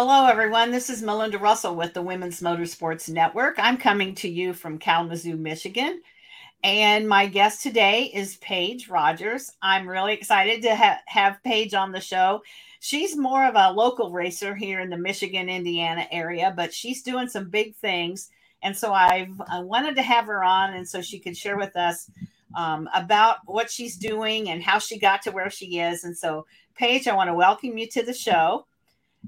[0.00, 0.70] Hello, everyone.
[0.70, 3.56] This is Melinda Russell with the Women's Motorsports Network.
[3.58, 6.02] I'm coming to you from Kalamazoo, Michigan.
[6.62, 9.50] And my guest today is Paige Rogers.
[9.60, 12.42] I'm really excited to ha- have Paige on the show.
[12.78, 17.28] She's more of a local racer here in the Michigan, Indiana area, but she's doing
[17.28, 18.30] some big things.
[18.62, 21.74] And so I've I wanted to have her on, and so she could share with
[21.74, 22.08] us
[22.56, 26.04] um, about what she's doing and how she got to where she is.
[26.04, 26.46] And so,
[26.76, 28.67] Paige, I want to welcome you to the show.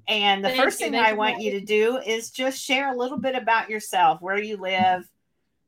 [0.08, 0.86] And the Thank first you.
[0.86, 1.16] thing Thank I you.
[1.16, 5.08] want you to do is just share a little bit about yourself, where you live,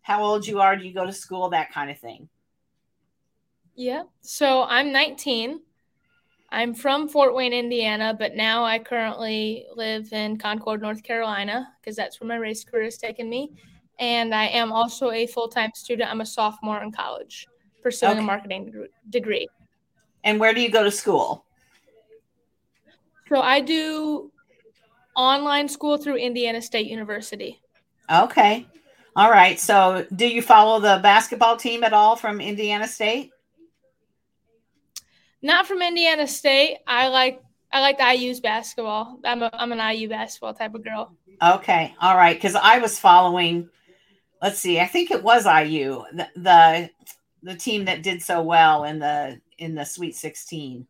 [0.00, 2.28] how old you are, do you go to school, that kind of thing.
[3.74, 4.02] Yeah.
[4.20, 5.60] So I'm 19.
[6.50, 11.96] I'm from Fort Wayne, Indiana, but now I currently live in Concord, North Carolina, because
[11.96, 13.52] that's where my race career has taken me.
[13.98, 16.10] And I am also a full time student.
[16.10, 17.46] I'm a sophomore in college,
[17.82, 18.20] pursuing Okay.
[18.20, 19.48] a marketing degree.
[20.24, 21.46] And where do you go to school?
[23.32, 24.30] So I do
[25.16, 27.62] online school through Indiana State University.
[28.12, 28.66] Okay.
[29.16, 29.58] All right.
[29.58, 33.30] So, do you follow the basketball team at all from Indiana State?
[35.40, 36.80] Not from Indiana State.
[36.86, 39.18] I like I like the IU's basketball.
[39.24, 41.16] I'm a, I'm an IU basketball type of girl.
[41.42, 41.94] Okay.
[42.02, 42.36] All right.
[42.36, 43.66] Because I was following,
[44.42, 46.90] let's see, I think it was IU, the, the
[47.42, 50.86] the team that did so well in the in the Sweet 16.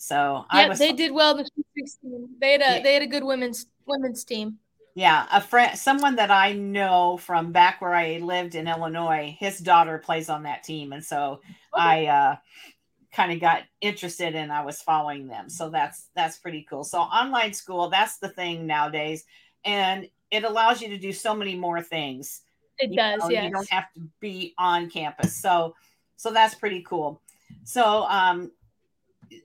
[0.00, 2.28] So I Yeah, was they did well the Sweet 16.
[2.40, 2.82] They had a Yeah.
[2.82, 4.58] they had a good women's women's team.
[4.94, 9.58] Yeah, a friend, someone that I know from back where I lived in Illinois, his
[9.58, 11.40] daughter plays on that team, and so
[11.76, 12.36] I uh,
[13.12, 15.48] kind of got interested and I was following them.
[15.50, 16.84] So that's that's pretty cool.
[16.84, 19.24] So online school, that's the thing nowadays,
[19.64, 22.42] and it allows you to do so many more things.
[22.78, 23.44] It You does, yes.
[23.44, 25.74] You don't have to be on campus, so
[26.16, 27.20] so that's pretty cool.
[27.64, 28.50] So um,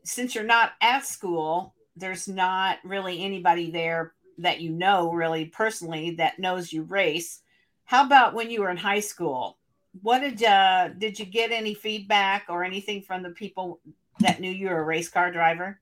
[0.04, 6.12] since you're not at school, there's not really anybody there that you know really personally
[6.12, 7.42] that knows you race.
[7.86, 9.58] How about when you were in high school?
[10.02, 13.80] What did uh did you get any feedback or anything from the people
[14.20, 15.80] that knew you were a race car driver?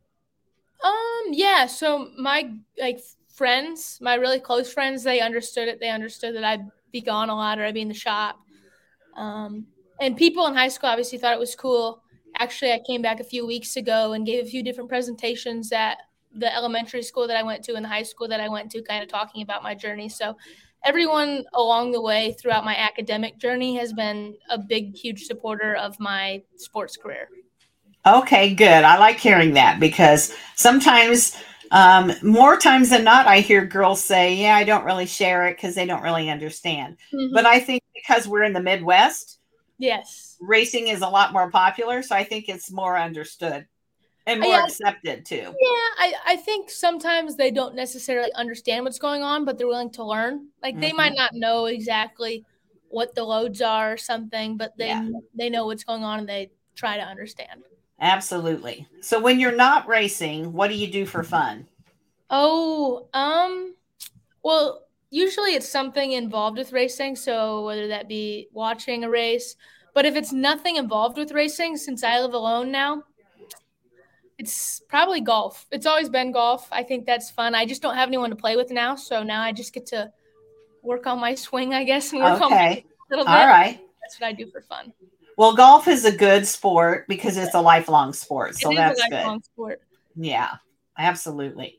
[0.84, 1.66] Um, yeah.
[1.66, 3.00] So my like
[3.34, 5.80] friends, my really close friends, they understood it.
[5.80, 8.40] They understood that I'd be gone a lot or I'd be in the shop.
[9.16, 9.66] Um,
[10.00, 12.03] and people in high school obviously thought it was cool.
[12.44, 15.98] Actually, I came back a few weeks ago and gave a few different presentations at
[16.36, 18.82] the elementary school that I went to and the high school that I went to,
[18.82, 20.10] kind of talking about my journey.
[20.10, 20.36] So
[20.84, 25.98] everyone along the way throughout my academic journey has been a big, huge supporter of
[26.02, 27.30] my sports career.
[28.06, 28.84] Okay, good.
[28.84, 34.36] I like hearing that because sometimes, um, more times than not, I hear girls say,
[34.36, 36.98] Yeah, I don't really share it because they don't really understand.
[37.32, 39.40] But I think because we're in the Midwest,
[39.84, 40.38] yes.
[40.40, 42.02] racing is a lot more popular.
[42.02, 43.68] So I think it's more understood
[44.26, 44.64] and more Yeah.
[44.66, 45.36] accepted too.
[45.38, 49.92] Yeah, I, I think sometimes they don't necessarily understand what's going on, but they're willing
[49.92, 50.48] to learn.
[50.62, 50.98] Like they Mhm.
[50.98, 52.46] might not know exactly
[52.90, 55.10] what the loads are or something, but they Yeah.
[55.36, 57.64] they know what's going on and they try to understand.
[58.00, 58.88] Absolutely.
[59.02, 61.68] So when you're not racing, what do you do for fun?
[62.30, 63.76] Oh, um,
[64.44, 64.83] well,
[65.14, 67.16] usually it's something involved with racing.
[67.16, 69.56] So whether that be watching a race,
[69.94, 73.04] but if it's nothing involved with racing, since I live alone now,
[74.40, 75.68] it's probably golf.
[75.72, 76.68] It's always been golf.
[76.72, 77.54] I think that's fun.
[77.54, 80.12] I just don't have anyone to play with now, so now I just get to
[80.82, 82.86] work on my swing, I guess, and work on my Okay.
[83.12, 83.32] little bit.
[83.32, 83.80] All right.
[84.02, 84.94] That's what I do for fun.
[85.38, 88.56] Well, golf is a good sport because it's a lifelong sport.
[88.56, 89.44] So that's a good.
[89.44, 89.82] sport.
[90.16, 90.56] Yeah,
[90.98, 91.78] absolutely.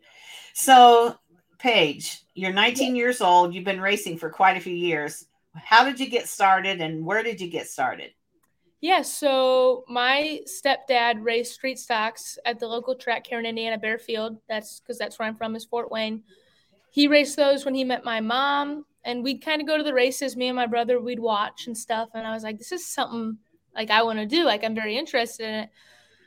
[0.54, 1.16] So,
[1.58, 3.54] Paige, you're 19 years old.
[3.54, 5.26] You've been racing for quite a few years.
[5.54, 8.10] How did you get started and where did you get started?
[8.80, 13.98] Yeah, so my stepdad raced street stocks at the local track here in Indiana, Baer
[13.98, 14.36] Field.
[14.46, 16.22] That's because that's where I'm from, is Fort Wayne.
[16.90, 19.94] He raced those when he met my mom, and we'd kind of go to the
[19.94, 20.36] races.
[20.36, 22.10] Me and my brother, we'd watch and stuff.
[22.12, 23.38] And I was like, this is something
[23.74, 24.44] like I want to do.
[24.44, 25.70] Like I'm very interested in it.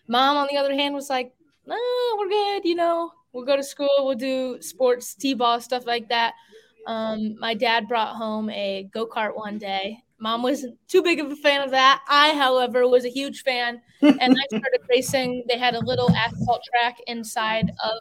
[0.07, 1.34] Mom, on the other hand, was like,
[1.69, 2.68] oh, we're good.
[2.68, 6.33] You know, we'll go to school, we'll do sports, t-ball, stuff like that.
[6.85, 10.03] Um, my dad brought home a go-kart one day.
[10.19, 12.01] Mom wasn't too big of a fan of that.
[12.07, 15.44] I, however, was a huge fan, and I started racing.
[15.47, 18.00] They had a little asphalt track inside of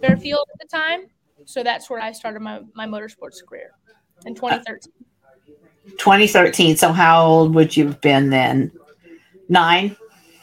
[0.00, 1.08] Baer Field at the time,
[1.44, 3.72] so that's where I started my, my motorsports career
[4.24, 4.92] in 2013.
[5.98, 6.76] 2013.
[6.76, 8.70] So, how old would you have been then?
[9.48, 9.96] Nine?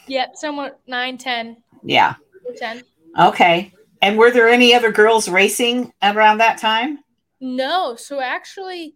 [0.07, 2.15] Yep, somewhat 9, 10, Yeah.
[2.57, 2.83] 10.
[3.19, 3.73] Okay.
[4.01, 6.99] And were there any other girls racing around that time?
[7.41, 8.95] No, so actually,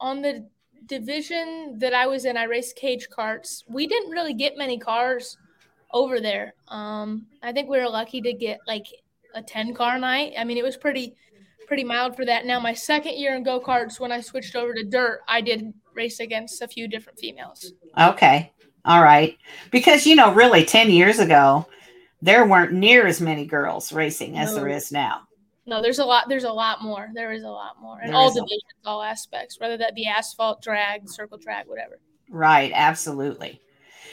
[0.00, 0.48] on the
[0.86, 3.62] division that I was in, I raced cage karts.
[3.68, 5.36] We didn't really get many cars
[5.92, 6.54] over there.
[6.68, 8.86] Um, I think we were lucky to get like
[9.34, 10.34] a 10 car night.
[10.38, 11.14] I mean, it was pretty
[11.66, 12.46] pretty mild for that.
[12.46, 16.20] Now my second year in go-karts when I switched over to dirt, I did race
[16.20, 17.72] against a few different females.
[17.98, 18.52] Okay.
[18.84, 19.36] All right.
[19.72, 21.66] Because you know, really 10 years ago,
[22.22, 24.56] there weren't near as many girls racing as no.
[24.56, 25.22] there is now.
[25.66, 26.28] No, there's a lot.
[26.28, 27.08] There's a lot more.
[27.12, 30.62] There is a lot more in all divisions, a- all aspects, whether that be asphalt,
[30.62, 31.98] drag, circle track, whatever.
[32.30, 32.70] Right.
[32.74, 33.60] Absolutely.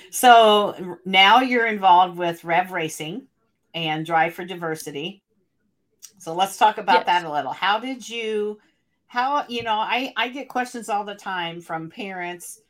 [0.09, 3.27] So now you're involved with Rev Racing
[3.73, 5.23] and Drive for Diversity.
[6.17, 7.05] So let's talk about yes.
[7.05, 7.51] that a little.
[7.51, 8.59] How did you?
[9.07, 9.75] How you know?
[9.75, 12.61] I I get questions all the time from parents.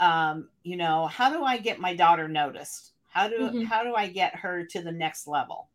[0.00, 2.92] Um, you know, how do I get my daughter noticed?
[3.18, 3.62] How do mm-hmm.
[3.62, 5.70] how do I get her to the next level?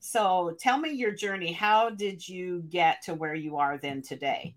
[0.00, 1.52] So tell me your journey.
[1.52, 4.54] How did you get to where you are then today?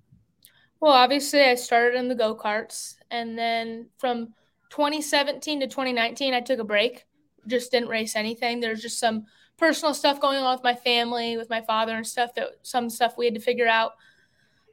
[0.79, 4.27] Well, obviously I started in the go-karts and then from
[4.69, 7.05] 2017 to 2019 I took a break.
[7.45, 8.61] Just didn't race anything.
[8.61, 9.25] There's just some
[9.57, 13.17] personal stuff going on with my family, with my father and stuff that some stuff
[13.17, 13.93] we had to figure out.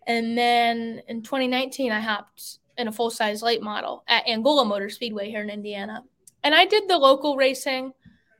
[0.06, 5.30] And then in 2019 I hopped in a full-size late model at Angola Motor Speedway
[5.30, 6.04] here in Indiana.
[6.46, 7.92] And I did the local racing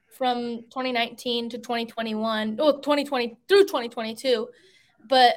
[0.06, 4.47] from 2019 to 2021, oh, 2020 through 2022.
[5.08, 5.35] But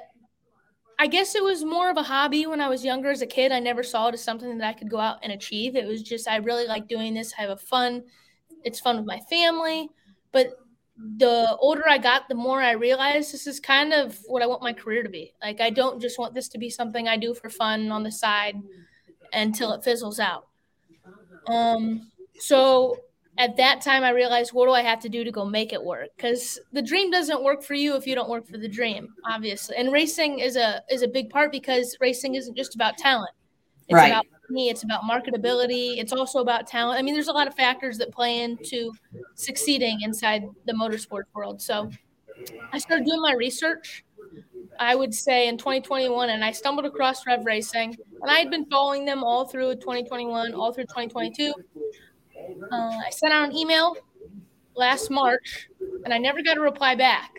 [0.99, 3.51] I guess it was more of a hobby when I was younger as a kid.
[3.51, 5.75] I never saw it as something that I could go out and achieve.
[5.75, 7.33] It was just, I really like doing this.
[7.35, 8.03] I have a fun,
[8.63, 9.89] it's fun with my family.
[10.31, 10.51] But
[11.17, 14.61] the older I got, the more I realized this is kind of what I want
[14.61, 15.33] my career to be.
[15.41, 18.11] Like, I don't just want this to be something I do for fun on the
[18.11, 18.61] side
[19.33, 20.45] until it fizzles out.
[21.47, 22.97] Um, so
[23.37, 25.83] at that time i realized what do i have to do to go make it
[25.83, 26.09] work?
[26.15, 29.75] Because the dream doesn't work for you if you don't work for the dream obviously.
[29.77, 33.31] And racing is a is a big part because racing isn't just about talent.
[33.87, 34.07] It's right.
[34.07, 36.99] about me it's about marketability it's also about talent.
[36.99, 38.91] I mean there's a lot of factors that play into
[39.35, 41.61] succeeding inside the motorsports world.
[41.61, 41.89] So
[42.71, 44.05] i started doing my research
[44.79, 48.65] i would say in 2021 and i stumbled across rev racing and i had been
[48.67, 51.53] following them all through 2021 all through 2022
[52.71, 53.95] uh, I sent out an email
[54.75, 55.69] last March
[56.03, 57.31] and I never got a reply back.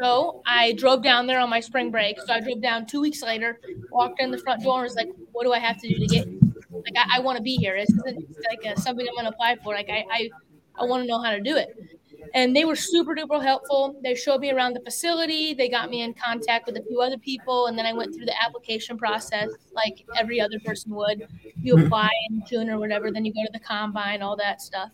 [0.00, 2.18] So I drove down there on my spring break.
[2.20, 3.60] So I drove down two weeks later,
[3.90, 6.06] walked in the front door, and was like, "What do I have to do to
[6.06, 6.26] get?
[6.70, 7.76] Like, I, I want to be here.
[7.78, 9.74] This isn't like a, something I'm going to apply for.
[9.74, 10.30] Like, I, I,
[10.76, 11.97] I want to know how to do it."
[12.34, 13.98] And they were super duper helpful.
[14.02, 15.54] They showed me around the facility.
[15.54, 18.26] They got me in contact with a few other people, and then I went through
[18.26, 21.28] the application process like every other person would.
[21.62, 21.86] You mm-hmm.
[21.86, 24.90] apply in June or whatever, then you go to the combine, all that stuff.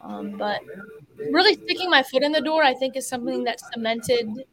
[0.00, 0.60] Um, but
[1.30, 4.44] really sticking my foot in the door, I think, is something that cemented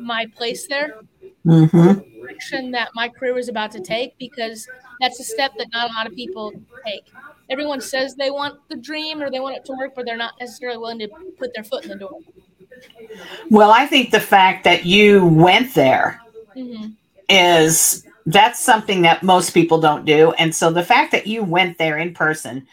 [0.00, 1.00] my place there.
[1.46, 2.20] Mm-hmm.
[2.20, 4.66] Direction that my career was about to take because
[5.00, 6.52] that's a step that not a lot of people
[6.84, 7.04] take
[7.50, 10.34] everyone says they want the dream or they want it to work, but they're not
[10.40, 11.08] necessarily willing to
[11.38, 12.18] put their foot in the door.
[13.50, 16.20] Well, I think the fact that you went there
[16.54, 16.90] mm-hmm.
[17.28, 20.32] is that's something that most people don't do.
[20.32, 22.66] And so the fact that you went there in person,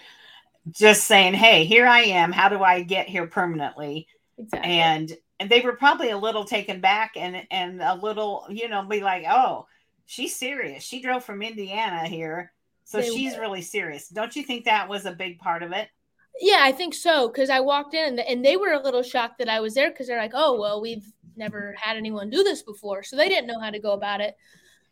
[0.71, 2.31] just saying, Hey, here I am.
[2.31, 4.07] How do I get here permanently?
[4.37, 4.71] Exactly.
[4.71, 8.83] And and they were probably a little taken back and and a little, you know,
[8.83, 9.67] be like, Oh,
[10.05, 10.83] she's serious.
[10.83, 12.51] She drove from Indiana here
[13.01, 14.07] so she's really serious.
[14.09, 15.89] Don't you think that was a big part of it?
[16.39, 17.27] Yeah, I think so.
[17.27, 19.91] Because I walked in and, and they were a little shocked that I was there
[19.91, 23.03] because they're like, oh, well, we've never had anyone do this before.
[23.03, 24.35] So they didn't know how to go about it.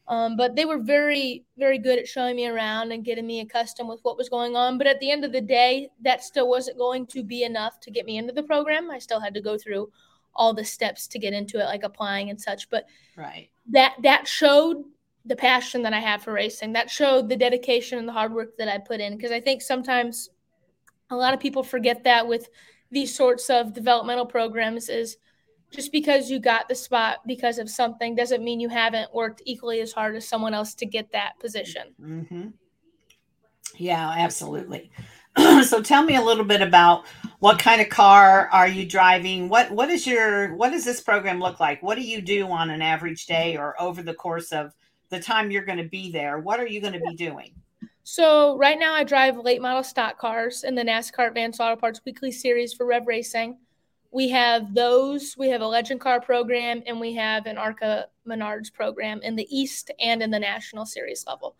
[0.08, 3.88] Um, but they were very, very good at showing me around and getting me accustomed
[3.88, 4.78] with what was going on.
[4.78, 7.92] But at the end of the day, that still wasn't going to be enough to
[7.92, 8.92] get me into the program.
[8.92, 9.92] I still had to go through
[10.36, 12.70] all the steps to get into it, like applying and such.
[12.70, 12.86] But
[13.16, 14.84] right, that that showed
[15.26, 16.74] the passion that I have for racing.
[16.74, 19.16] That showed the dedication and the hard work that I put in.
[19.16, 20.30] Because I think sometimes
[21.10, 22.50] a lot of people forget that with
[22.92, 25.18] these sorts of developmental programs is
[25.72, 29.80] just because you got the spot because of something doesn't mean you haven't worked equally
[29.80, 31.96] as hard as someone else to get that position.
[32.02, 32.48] Mm-hmm.
[33.78, 34.92] Yeah, absolutely.
[35.64, 37.06] so tell me a little bit about
[37.40, 39.48] what kind of car are you driving?
[39.48, 41.82] What what is your what does this program look like?
[41.82, 44.74] What do you do on an average day or over the course of
[45.12, 47.54] the time you're going to be there, what are you going to be doing?
[48.04, 52.02] So right now I drive late model stock cars in the NASCAR Advanced Auto Parts
[52.04, 53.58] Weekly Series for Rev Racing.
[54.10, 55.36] We have those.
[55.38, 59.48] We have a Legend Car program, and we have an ARCA Menards program in the
[59.56, 61.56] East and in the National Series level.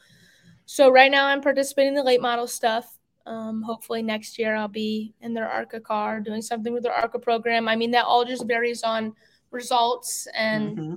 [0.66, 2.98] So right now I'm participating in the late model stuff.
[3.26, 7.20] Um, hopefully next year I'll be in their ARCA car doing something with their ARCA
[7.20, 7.68] program.
[7.68, 9.14] I mean that all just varies on
[9.52, 10.96] results and mm-hmm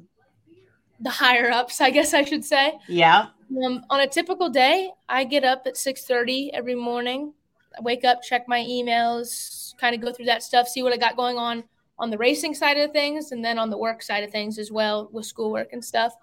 [1.04, 2.78] the higher ups, I guess I should say.
[2.88, 3.26] Yeah.
[3.64, 7.34] Um, on a typical day, I get up at 6:30 every morning.
[7.78, 10.96] I wake up, check my emails, kind of go through that stuff, see what I
[10.96, 11.64] got going on
[11.99, 14.73] on the racing side of things and then on the work side of things as
[14.73, 16.14] well with schoolwork and stuff.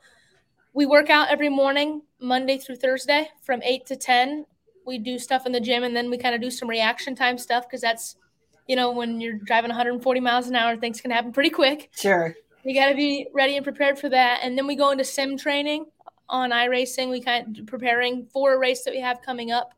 [0.73, 4.45] We work out every morning, Monday through Thursday from 8 to 10.
[4.85, 7.37] We do stuff in the gym and then we kind of do some reaction time
[7.37, 8.15] stuff because that's,
[8.67, 11.89] you know, when you're driving 140 miles an hour, things can happen pretty quick.
[11.95, 12.35] Sure.
[12.63, 14.41] You got to be ready and prepared for that.
[14.43, 15.85] And then we go into sim training
[16.29, 17.09] on iRacing.
[17.09, 19.73] We kind of preparing for a race that we have coming up,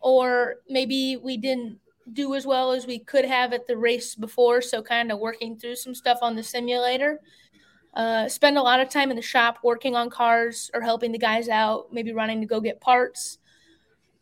[0.00, 1.78] or maybe we didn't
[2.12, 4.60] do as well as we could have at the race before.
[4.62, 7.20] So kind of working through some stuff on the simulator.
[7.94, 11.18] Uh, spend a lot of time in the shop working on cars or helping the
[11.18, 13.38] guys out, maybe running to go get parts.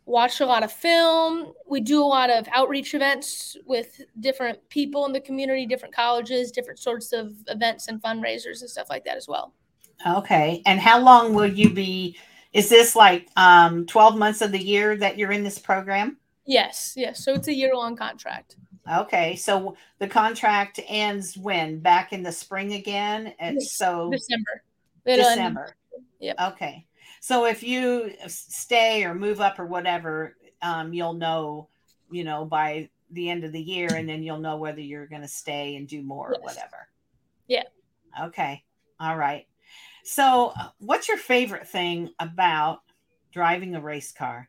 [0.07, 1.53] Watch a lot of film.
[1.69, 6.53] We do a lot of outreach events with different people in the community, different colleges,
[6.53, 9.53] different sorts of events and fundraisers and stuff like that as well.
[10.07, 10.63] Okay.
[10.65, 12.17] And how long will you be?
[12.53, 16.19] Is this like um, 12 months of the year that you're in this program?
[16.47, 17.25] Yes, yes.
[17.25, 18.57] So it's a year long contract.
[18.93, 21.81] Okay, so the contract ends when?
[21.81, 23.35] Back in the spring again?
[23.41, 24.63] And so December.
[25.05, 25.75] It'll December.
[26.21, 26.37] Yep.
[26.53, 26.87] Okay.
[27.26, 31.68] So if you stay or move up or whatever, um, you'll know,
[32.09, 35.23] you know, by the end of the year, and then you'll know whether you're going
[35.23, 36.38] to stay and do more yes.
[36.38, 36.88] or whatever.
[37.49, 37.64] Yeah.
[38.26, 38.62] Okay.
[39.00, 39.45] All right.
[40.04, 42.83] So, uh, what's your favorite thing about
[43.33, 44.49] driving a race car?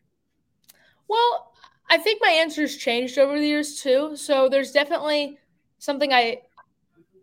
[1.07, 1.53] Well,
[1.89, 4.15] I think my answers changed over the years too.
[4.15, 5.39] So there's definitely
[5.79, 6.43] something I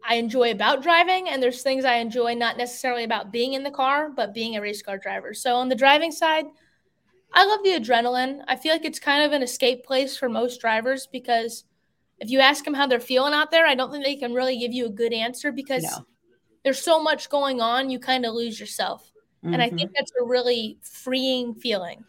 [0.06, 3.70] I enjoy about driving, and there's things I enjoy not necessarily about being in the
[3.70, 5.32] car, but being a race car driver.
[5.32, 6.44] So on the driving side,
[7.32, 8.44] I love the adrenaline.
[8.46, 11.64] I feel like it's kind of an escape place for most drivers because
[12.20, 14.58] if you ask them how they're feeling out there, I don't think they can really
[14.58, 16.06] give you a good answer because no.
[16.62, 19.10] there's so much going on, you kind of lose yourself.
[19.44, 19.54] Mm-hmm.
[19.54, 19.94] And I think mm-hmm.
[19.96, 22.04] that's a really freeing feeling.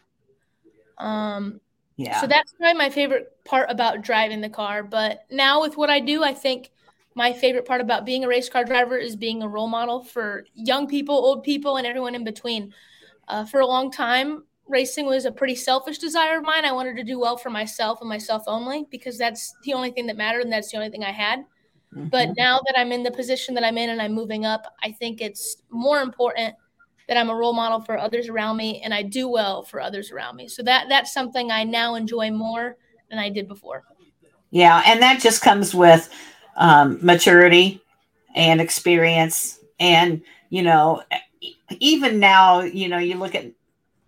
[0.98, 1.60] Um,
[1.96, 2.20] yeah.
[2.20, 4.82] So that's probably my favorite part about driving the car.
[4.82, 6.70] But now with what I do, I think
[7.16, 10.44] my favorite part about being a race car driver is being a role model for
[10.54, 12.72] young people, old people, and everyone in between.
[13.26, 16.66] Uh, for a long time, racing was a pretty selfish desire of mine.
[16.66, 20.06] I wanted to do well for myself and myself only because that's the only thing
[20.06, 21.40] that mattered and that's the only thing I had.
[21.94, 22.08] Mm-hmm.
[22.08, 24.92] But now that I'm in the position that I'm in and I'm moving up, I
[24.92, 26.54] think it's more important
[27.08, 30.10] that I'm a role model for others around me and I do well for others
[30.10, 30.48] around me.
[30.48, 32.76] So that that's something I now enjoy more
[33.08, 33.84] than I did before.
[34.50, 36.10] Yeah, and that just comes with
[36.56, 37.80] um, maturity
[38.34, 41.02] and experience, and you know,
[41.78, 43.46] even now, you know, you look at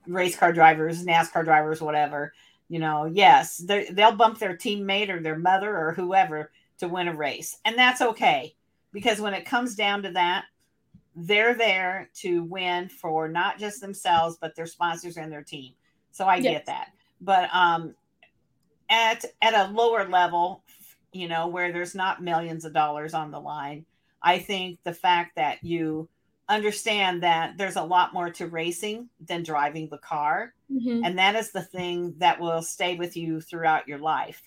[0.06, 2.32] race car drivers, NASCAR drivers, whatever.
[2.68, 7.14] You know, yes, they'll bump their teammate or their mother or whoever to win a
[7.14, 8.54] race, and that's okay
[8.92, 10.44] because when it comes down to that,
[11.20, 15.72] they're there to win for not just themselves but their sponsors and their team
[16.12, 16.44] so i yes.
[16.44, 17.92] get that but um
[18.88, 20.62] at at a lower level
[21.12, 23.84] you know where there's not millions of dollars on the line
[24.22, 26.08] i think the fact that you
[26.48, 31.04] understand that there's a lot more to racing than driving the car mm-hmm.
[31.04, 34.42] and that is the thing that will stay with you throughout your life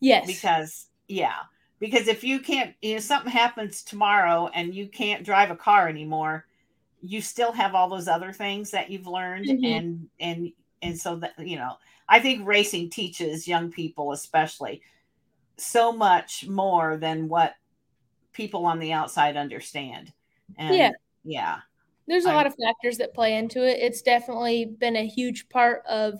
[0.00, 1.38] yes because yeah
[1.80, 5.88] because if you can't you know something happens tomorrow and you can't drive a car
[5.88, 6.46] anymore
[7.02, 9.64] you still have all those other things that you've learned mm-hmm.
[9.64, 10.52] and and
[10.82, 11.72] and so that you know
[12.08, 14.80] i think racing teaches young people especially
[15.60, 17.54] so much more than what
[18.32, 20.12] people on the outside understand
[20.58, 20.90] and yeah
[21.24, 21.58] yeah
[22.06, 25.48] there's a I, lot of factors that play into it it's definitely been a huge
[25.48, 26.14] part of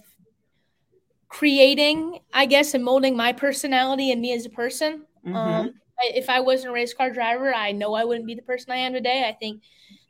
[1.29, 5.37] creating i guess and molding my personality and me as a person Mm-hmm.
[5.37, 8.73] Um, if I wasn't a race car driver, I know I wouldn't be the person
[8.73, 9.29] I am today.
[9.29, 9.63] I think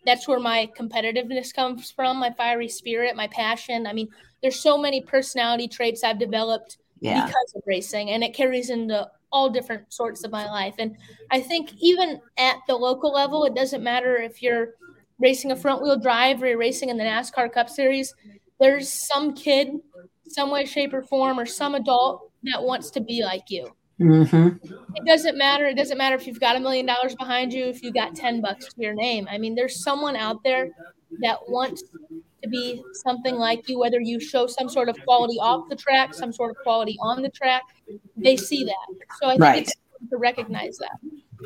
[0.06, 3.86] that's where my competitiveness comes from, my fiery spirit, my passion.
[3.86, 4.08] I mean,
[4.40, 7.26] there's so many personality traits I've developed yeah.
[7.26, 10.74] because of racing, and it carries into all different sorts of my life.
[10.78, 10.96] And
[11.30, 14.74] I think even at the local level, it doesn't matter if you're
[15.18, 18.14] racing a front wheel drive or you're racing in the NASCAR Cup Series.
[18.58, 19.68] There's some kid,
[20.28, 23.68] some way, shape, or form, or some adult that wants to be like you.
[24.00, 24.48] Mm-hmm.
[24.94, 25.66] It doesn't matter.
[25.66, 28.40] It doesn't matter if you've got a million dollars behind you, if you got 10
[28.40, 29.28] bucks to your name.
[29.30, 30.70] I mean, there's someone out there
[31.20, 31.82] that wants
[32.42, 36.14] to be something like you, whether you show some sort of quality off the track,
[36.14, 37.62] some sort of quality on the track,
[38.16, 39.06] they see that.
[39.20, 39.62] So I think right.
[39.62, 39.74] it's
[40.10, 40.98] to recognize that.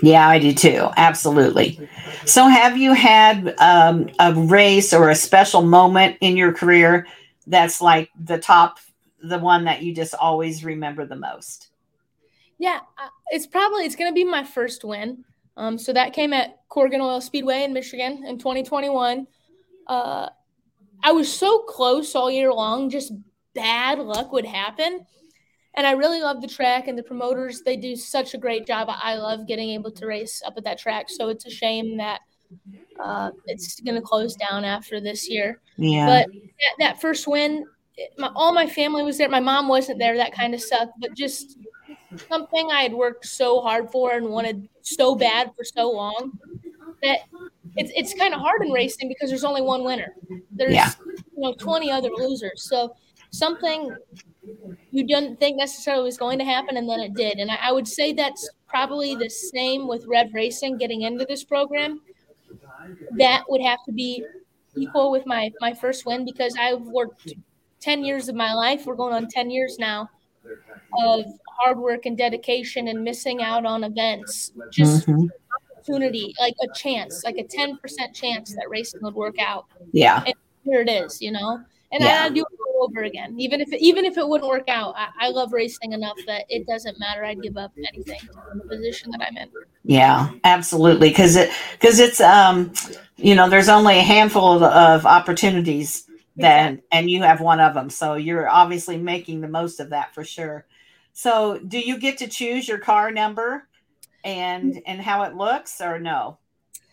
[0.02, 0.88] Yeah, I do too.
[0.96, 1.88] Absolutely.
[2.24, 7.06] So, have you had um, a race or a special moment in your career
[7.46, 8.78] that's like the top,
[9.22, 11.68] the one that you just always remember the most?
[12.58, 15.24] Yeah, uh, it's probably it's going to be my first win.
[15.56, 19.26] Um, so that came at Corgan Oil Speedway in Michigan in 2021.
[19.86, 20.28] Uh,
[21.04, 23.12] I was so close all year long, just
[23.54, 25.06] bad luck would happen.
[25.76, 27.60] And I really love the track and the promoters.
[27.62, 28.88] They do such a great job.
[28.90, 31.10] I love getting able to race up at that track.
[31.10, 32.20] So it's a shame that
[32.98, 35.60] uh, it's going to close down after this year.
[35.76, 36.06] Yeah.
[36.06, 37.66] But that, that first win,
[38.16, 39.28] my, all my family was there.
[39.28, 40.88] My mom wasn't there, that kind of stuff.
[41.00, 41.58] But just
[42.28, 46.38] something I had worked so hard for and wanted so bad for so long
[47.02, 47.20] that
[47.76, 50.14] it's it's kind of hard in racing because there's only one winner.
[50.50, 50.90] There's Yeah.
[51.04, 52.68] you know 20 other losers.
[52.68, 52.94] So
[53.30, 53.94] something
[54.90, 57.38] you didn't think necessarily was going to happen, and then it did.
[57.38, 61.44] And I, I would say that's probably the same with Rev Racing getting into this
[61.44, 62.00] program.
[63.16, 64.24] That would have to be
[64.76, 67.32] equal with my my first win because I've worked
[67.80, 68.86] 10 years of my life.
[68.86, 70.10] We're going on 10 years now
[71.02, 71.24] of
[71.58, 74.52] hard work and dedication and missing out on events.
[74.70, 75.28] Just Mhm.
[75.84, 77.78] Opportunity, like a chance, like a 10%
[78.14, 79.66] chance that racing would work out.
[79.92, 80.24] Yeah.
[80.64, 81.60] Here it is, you know?
[81.92, 82.24] And Yeah.
[82.24, 83.34] I do it all over again.
[83.38, 86.44] Even if it, even if it wouldn't work out, I, I love racing enough that
[86.48, 87.24] it doesn't matter.
[87.24, 88.20] I'd give up anything
[88.52, 89.48] in the position that I'm in.
[89.84, 91.10] Yeah, absolutely.
[91.10, 92.72] Because it because it's um,
[93.16, 96.04] you know, there's only a handful of, of opportunities
[96.36, 97.90] then, and you have one of them.
[97.90, 100.66] So you're obviously making the most of that for sure.
[101.12, 103.68] So, do you get to choose your car number
[104.24, 104.82] and mm.
[104.86, 106.38] and how it looks, or no?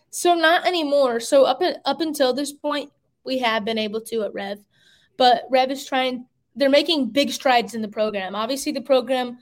[0.10, 1.20] So not anymore.
[1.20, 2.92] So up up until this point,
[3.24, 4.60] we have been able to at Rev,
[5.18, 6.26] but Rev is trying.
[6.56, 8.36] They're making big strides in the program.
[8.36, 9.38] Obviously, the program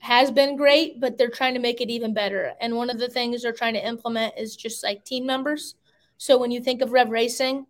[0.00, 2.52] has been great, but they're trying to make it even better.
[2.60, 5.74] And one of the things they're trying to implement is just like team members.
[6.18, 7.66] So when you think of Rev Racing,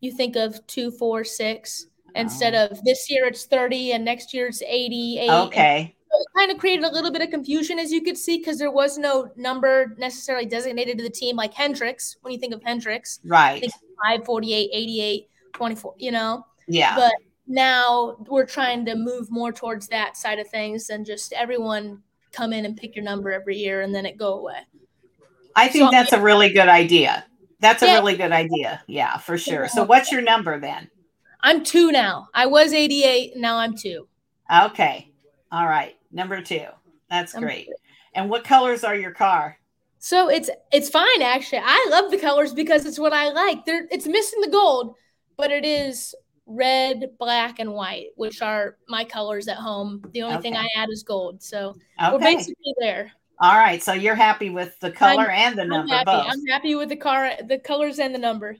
[0.00, 1.86] you think of two, four, six.
[2.08, 2.10] Oh.
[2.20, 5.30] Instead of this year it's 30 and next year it's 80, 80.
[5.30, 5.96] Okay.
[6.14, 8.70] It kind of created a little bit of confusion, as you could see, because there
[8.70, 12.16] was no number necessarily designated to the team like Hendricks.
[12.20, 13.60] When you think of Hendricks, Right.
[13.60, 13.72] think
[14.04, 16.44] 5, 48, 88, 24, you know?
[16.68, 16.94] Yeah.
[16.96, 17.12] But
[17.46, 22.02] now we're trying to move more towards that side of things and just everyone
[22.32, 24.58] come in and pick your number every year and then it go away.
[25.56, 27.24] I think so- that's a really good idea.
[27.60, 27.94] That's a Yeah.
[27.96, 28.82] really good idea.
[28.86, 29.68] Yeah, for sure.
[29.68, 30.90] So, what's your number then?
[31.42, 32.28] I'm two now.
[32.34, 34.08] I was 88, now I'm two.
[34.64, 35.10] Okay.
[35.50, 35.94] All right.
[36.12, 36.66] Number two.
[37.10, 37.68] That's Number great.
[38.14, 39.58] And what colors are your car?
[39.98, 41.62] So it's it's fine actually.
[41.64, 43.64] I love the colors because it's what I like.
[43.64, 44.96] There it's missing the gold,
[45.36, 46.14] but it is
[46.46, 50.02] red, black, and white, which are my colors at home.
[50.12, 51.42] The only thing I add is gold.
[51.42, 51.74] So
[52.10, 53.12] we're basically there.
[53.38, 53.82] All right.
[53.82, 56.04] So you're happy with the color and the I'm number happy.
[56.06, 56.26] both.
[56.28, 58.56] I'm happy with the car, the colors and the number.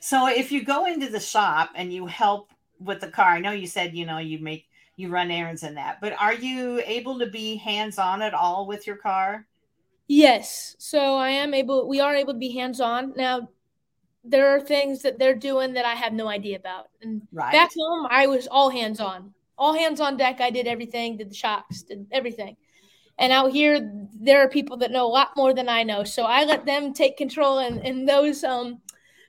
[0.00, 3.52] So if you go into the shop and you help with the car, I know
[3.52, 7.18] you said you know you make you run errands and that, but are you able
[7.18, 9.46] to be hands on at all with your car?
[10.06, 10.76] Yes.
[10.78, 13.14] So I am able we are able to be hands-on.
[13.16, 13.48] Now
[14.22, 16.88] there are things that they're doing that I have no idea about.
[17.02, 17.52] And Right.
[17.52, 19.34] back home I was all hands on.
[19.56, 20.40] All hands on deck.
[20.40, 22.56] I did everything, did the shocks, did everything.
[23.18, 26.04] And out here there are people that know a lot more than I know.
[26.04, 28.80] So I let them take control in, in those um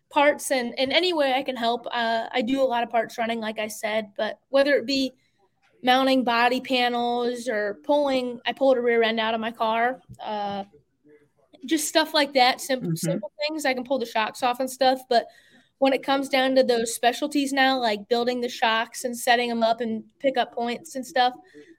[0.10, 1.88] parts and in any way I can help.
[1.91, 5.13] Uh, I do a lot of parts running, like I said, but whether it be
[5.86, 10.02] mounting body panels or pulling, I pulled a rear end out of my car.
[10.19, 10.63] Uh,
[11.65, 12.98] just stuff like that, simple, Mhm.
[12.98, 13.65] simple things.
[13.65, 15.02] I can pull the shocks off and stuff.
[15.10, 15.28] But
[15.78, 19.63] when it comes down to those specialties now, like building the shocks and setting them
[19.63, 21.34] up and pick up points and stuff,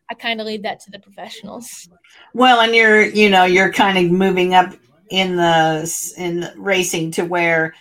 [0.09, 1.89] I kind of leave that to the professionals.
[2.33, 4.73] Well, and you're you know you're kind of moving up
[5.11, 7.75] in the in racing to where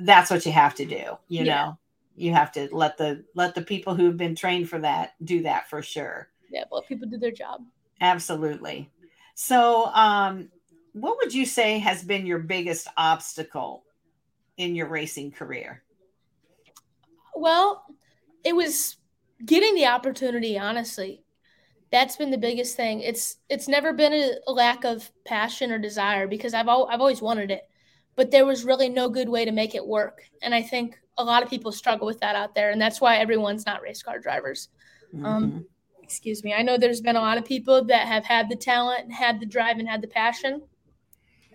[0.00, 1.16] that's what you have to do.
[1.28, 1.44] You Yeah.
[1.44, 1.78] know,
[2.16, 5.68] you have to let the let the people who've been trained for that do that
[5.68, 6.28] for sure.
[6.50, 7.62] Yeah, but people do their job.
[8.00, 8.90] Absolutely.
[9.34, 10.48] So, um,
[10.92, 13.84] what would you say has been your biggest obstacle
[14.56, 15.82] in your racing career?
[17.34, 17.84] Well,
[18.44, 18.96] it was
[19.44, 21.22] getting the opportunity, honestly.
[21.92, 23.00] That's been the biggest thing.
[23.00, 27.00] It's it's never been a, a lack of passion or desire because I've al- I've
[27.00, 27.68] always wanted it,
[28.16, 30.22] but there was really no good way to make it work.
[30.42, 33.16] And I think a lot of people struggle with that out there, and that's why
[33.18, 34.68] everyone's not race car drivers.
[35.22, 35.64] Um, Mhm.
[36.02, 36.54] Excuse me.
[36.54, 39.46] I know there's been a lot of people that have had the talent, had the
[39.46, 40.62] drive, and had the passion,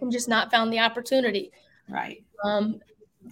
[0.02, 1.52] and just not found the opportunity.
[1.90, 2.24] right.
[2.44, 2.82] Um,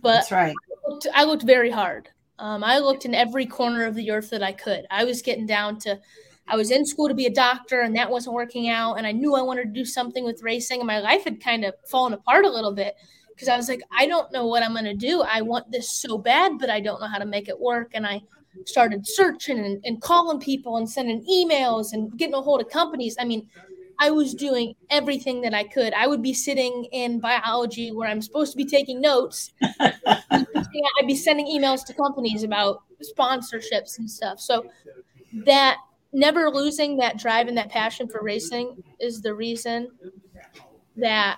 [0.01, 0.55] but That's right.
[0.87, 2.09] looked, I looked very hard.
[2.37, 4.85] Um, I looked in every corner of the earth that I could.
[4.91, 5.99] I was getting down to,
[6.47, 8.93] I was in school to be a doctor, and that wasn't working out.
[8.95, 11.65] And I knew I wanted to do something with racing, and my life had kind
[11.65, 12.95] of fallen apart a little bit
[13.39, 15.21] because I was like, I don't know what I'm going to do.
[15.21, 17.91] I want this so bad, but I don't know how to make it work.
[17.93, 18.21] And I
[18.65, 23.15] started searching and, and calling people and sending emails and getting a hold of companies.
[23.17, 23.47] I mean,
[23.97, 25.93] I was doing everything that I could.
[25.93, 29.53] I would be sitting in biology where I'm supposed to be taking notes.
[29.79, 34.41] I'd be sending emails to companies about sponsorships and stuff.
[34.41, 34.65] So
[35.45, 35.77] that
[36.11, 39.91] never losing that drive and that passion for racing is the reason
[40.97, 41.37] that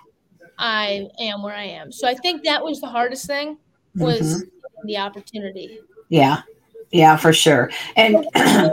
[0.62, 1.92] I am where I am.
[1.92, 3.58] So I think that was the hardest thing
[3.96, 4.88] was mm-hmm.
[4.88, 5.80] the opportunity.
[6.10, 6.44] Yeah.
[6.92, 7.72] Yeah, for sure.
[7.96, 8.26] And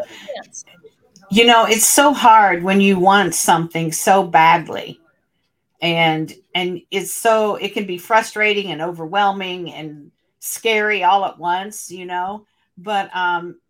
[1.31, 5.01] you know, it's so hard when you want something so badly.
[5.81, 11.91] And and it's so it can be frustrating and overwhelming and scary all at once,
[11.91, 12.45] you know.
[12.77, 13.61] But um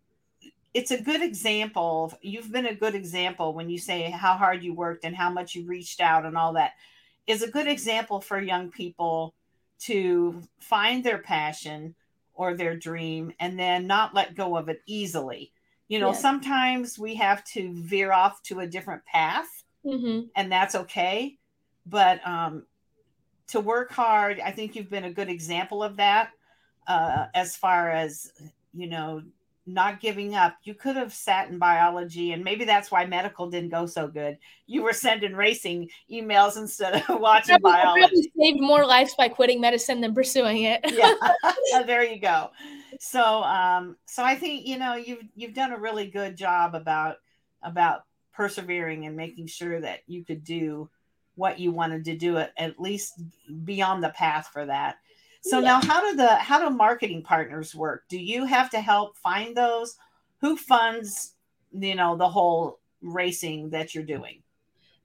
[0.73, 2.13] it's a good example.
[2.21, 5.55] You've been a good example when you say how hard you worked and how much
[5.55, 6.73] you reached out and all that.
[7.29, 9.33] Is a good example for young people
[9.81, 11.95] to find their passion
[12.33, 15.51] or their dream and then not let go of it easily.
[15.87, 20.27] You know, sometimes we have to veer off to a different path, mm-hmm.
[20.35, 21.37] and that's okay.
[21.85, 22.65] But um,
[23.47, 26.31] to work hard, I think you've been a good example of that.
[26.87, 28.31] Uh, as far as
[28.73, 29.21] you know,
[29.73, 30.57] not giving up.
[30.63, 34.37] You could have sat in biology, and maybe that's why medical didn't go so good.
[34.67, 38.01] You were sending racing emails instead of watching probably, biology.
[38.01, 40.81] Probably saved more lives by quitting medicine than pursuing it.
[40.91, 41.13] yeah,
[41.85, 42.49] there you go.
[42.99, 47.17] So, um, so I think you know you've you've done a really good job about
[47.61, 48.01] about
[48.33, 50.89] persevering and making sure that you could do
[51.35, 53.21] what you wanted to do it at least
[53.63, 54.97] be on the path for that
[55.41, 55.65] so yeah.
[55.65, 58.03] now how do the how do marketing partners work?
[58.09, 59.97] Do you have to help find those?
[60.41, 61.35] Who funds,
[61.71, 64.41] you know, the whole racing that you're doing?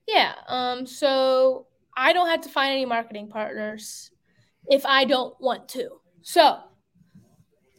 [0.07, 0.35] Yeah.
[0.49, 1.67] Um so
[1.97, 4.11] I don't have to find any marketing partners
[4.69, 5.89] if I don't want to.
[6.23, 6.59] So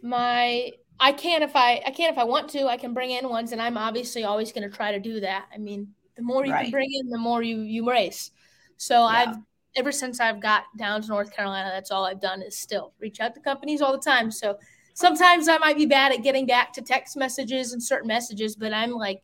[0.01, 2.67] my I can if I I can if I want to.
[2.67, 5.47] I can bring in ones, and I'm obviously always going to try to do that.
[5.53, 6.63] I mean, the more you right.
[6.63, 8.31] can bring in, the more you you race.
[8.77, 9.05] So yeah.
[9.05, 9.35] I've
[9.75, 13.19] ever since I've got down to North Carolina, that's all I've done is still reach
[13.19, 14.31] out to companies all the time.
[14.31, 14.57] So
[14.93, 18.73] sometimes I might be bad at getting back to text messages and certain messages, but
[18.73, 19.21] I'm like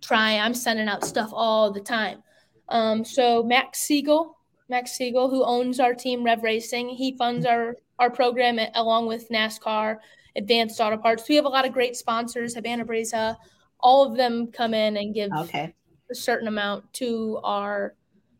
[0.00, 2.22] trying, I'm sending out stuff all the time.
[2.68, 7.76] Um, so Max Siegel, Max Siegel, who owns our team Rev Racing, he funds our
[7.98, 9.98] our program at, along with NASCAR,
[10.36, 11.28] Advanced Auto Parts.
[11.28, 13.36] We have a lot of great sponsors, Habana Breza.
[13.78, 15.72] All of them come in and give okay.
[16.10, 17.94] a certain amount to our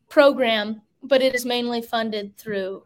[0.08, 2.84] program but it is mainly funded through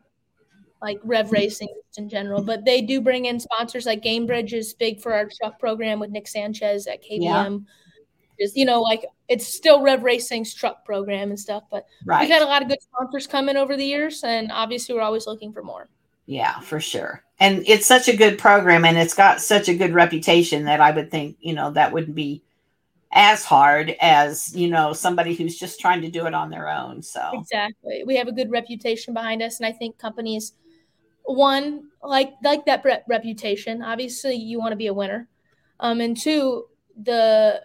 [0.82, 2.42] like Rev Racing in general.
[2.42, 6.10] But they do bring in sponsors like Gainbridge is big for our truck program with
[6.10, 7.20] Nick Sanchez at KBM.
[7.20, 7.58] Yeah.
[8.38, 11.64] Just, you know, like it's still Rev Racing's truck program and stuff.
[11.70, 12.20] But right.
[12.20, 15.00] we've had a lot of good sponsors come in over the years, and obviously we're
[15.00, 15.88] always looking for more.
[16.26, 17.22] Yeah, for sure.
[17.38, 20.90] And it's such a good program and it's got such a good reputation that I
[20.90, 22.42] would think, you know, that would be
[23.12, 27.02] as hard as you know somebody who's just trying to do it on their own
[27.02, 27.30] so.
[27.34, 28.02] Exactly.
[28.04, 30.52] We have a good reputation behind us and i think companies
[31.24, 35.28] one like like that reputation obviously you want to be a winner
[35.80, 36.64] um and two
[37.02, 37.62] the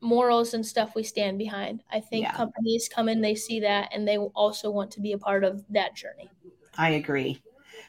[0.00, 1.82] morals and stuff we stand behind.
[1.90, 2.34] I think yeah.
[2.34, 5.64] companies come in they see that and they also want to be a part of
[5.70, 6.28] that journey.
[6.76, 7.42] I agree.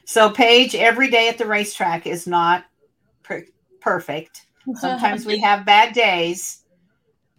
[0.04, 2.64] So paige every day at the racetrack is not
[3.22, 3.46] per-
[3.80, 4.46] perfect.
[4.74, 6.59] Sometimes we have bad days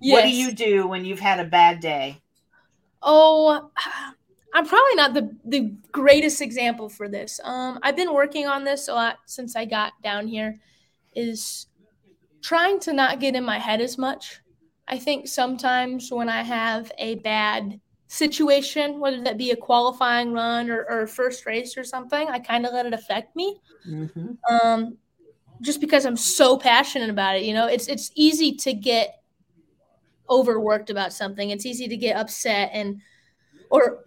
[0.01, 0.15] Yes.
[0.15, 2.21] What do you do when you've had a bad day?
[3.01, 3.69] Oh,
[4.53, 7.39] I'm probably not the the greatest example for this.
[7.43, 10.59] Um, I've been working on this a lot since I got down here.
[11.15, 11.67] Is
[12.41, 14.41] trying to not get in my head as much.
[14.87, 20.69] I think sometimes when I have a bad situation, whether that be a qualifying run
[20.69, 23.61] or, or first race or something, I kind of let it affect me.
[23.87, 24.33] Mm-hmm.
[24.53, 24.97] Um,
[25.61, 29.20] just because I'm so passionate about it, you know, it's it's easy to get
[30.31, 31.51] overworked about something.
[31.51, 33.01] It's easy to get upset and
[33.69, 34.03] or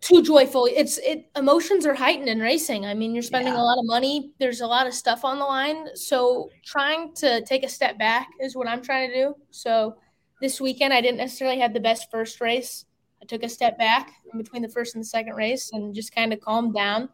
[0.00, 0.66] too joyful.
[0.66, 2.84] It's it emotions are heightened in racing.
[2.84, 3.60] I mean, you're spending yeah.
[3.60, 4.32] a lot of money.
[4.38, 5.88] There's a lot of stuff on the line.
[5.96, 9.34] So trying to take a step back is what I'm trying to do.
[9.50, 9.96] So
[10.40, 12.84] this weekend I didn't necessarily have the best first race.
[13.22, 16.14] I took a step back in between the first and the second race and just
[16.14, 17.08] kind of calmed down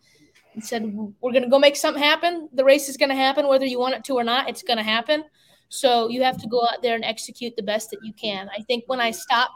[0.54, 2.48] and said, We're gonna go make something happen.
[2.52, 5.22] The race is gonna happen, whether you want it to or not, it's gonna happen.
[5.70, 8.50] So you have to go out there and execute the best that you can.
[8.56, 9.52] I think when I stop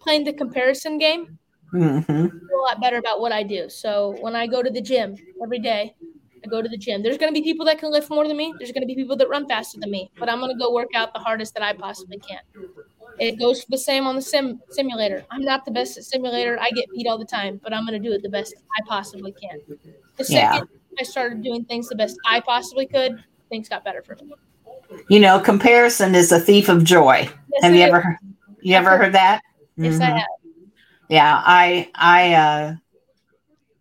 [0.00, 1.38] playing the comparison game,
[1.72, 2.10] mm-hmm.
[2.10, 3.68] I feel a lot better about what I do.
[3.68, 5.94] So when I go to the gym every day,
[6.42, 7.02] I go to the gym.
[7.02, 8.54] There's going to be people that can lift more than me.
[8.58, 10.72] There's going to be people that run faster than me, but I'm going to go
[10.72, 12.40] work out the hardest that I possibly can.
[13.20, 15.22] It goes the same on the sim simulator.
[15.30, 16.58] I'm not the best at simulator.
[16.58, 18.88] I get beat all the time, but I'm going to do it the best I
[18.88, 19.60] possibly can.
[20.16, 20.98] The second yeah.
[20.98, 24.32] I started doing things the best I possibly could, things got better for me
[25.08, 27.28] you know, comparison is a thief of joy.
[27.52, 28.18] Yes, have you ever
[28.60, 29.42] you ever heard that?
[29.76, 30.02] Yes, mm-hmm.
[30.02, 30.28] I have.
[31.08, 32.74] Yeah, I I uh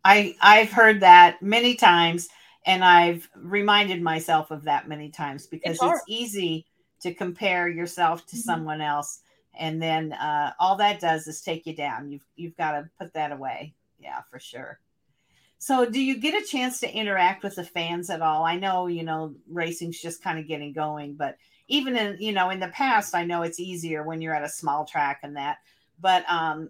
[0.03, 2.29] I I've heard that many times
[2.65, 6.65] and I've reminded myself of that many times because it's, it's easy
[7.01, 8.41] to compare yourself to mm-hmm.
[8.41, 9.21] someone else
[9.57, 13.13] and then uh, all that does is take you down you've you've got to put
[13.13, 14.79] that away yeah for sure
[15.61, 18.87] so do you get a chance to interact with the fans at all i know
[18.87, 22.67] you know racing's just kind of getting going but even in you know in the
[22.69, 25.57] past i know it's easier when you're at a small track and that
[26.01, 26.69] but um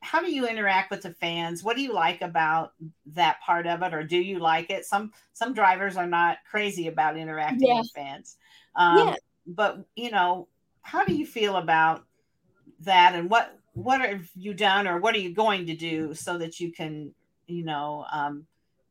[0.00, 2.72] how do you interact with the fans what do you like about
[3.06, 6.86] that part of it or do you like it some some drivers are not crazy
[6.86, 7.80] about interacting yeah.
[7.80, 8.36] with fans
[8.76, 9.14] um, yeah.
[9.46, 10.46] but you know
[10.80, 12.04] how do you feel about
[12.80, 16.38] that and what what have you done or what are you going to do so
[16.38, 17.12] that you can
[17.46, 18.46] you know um,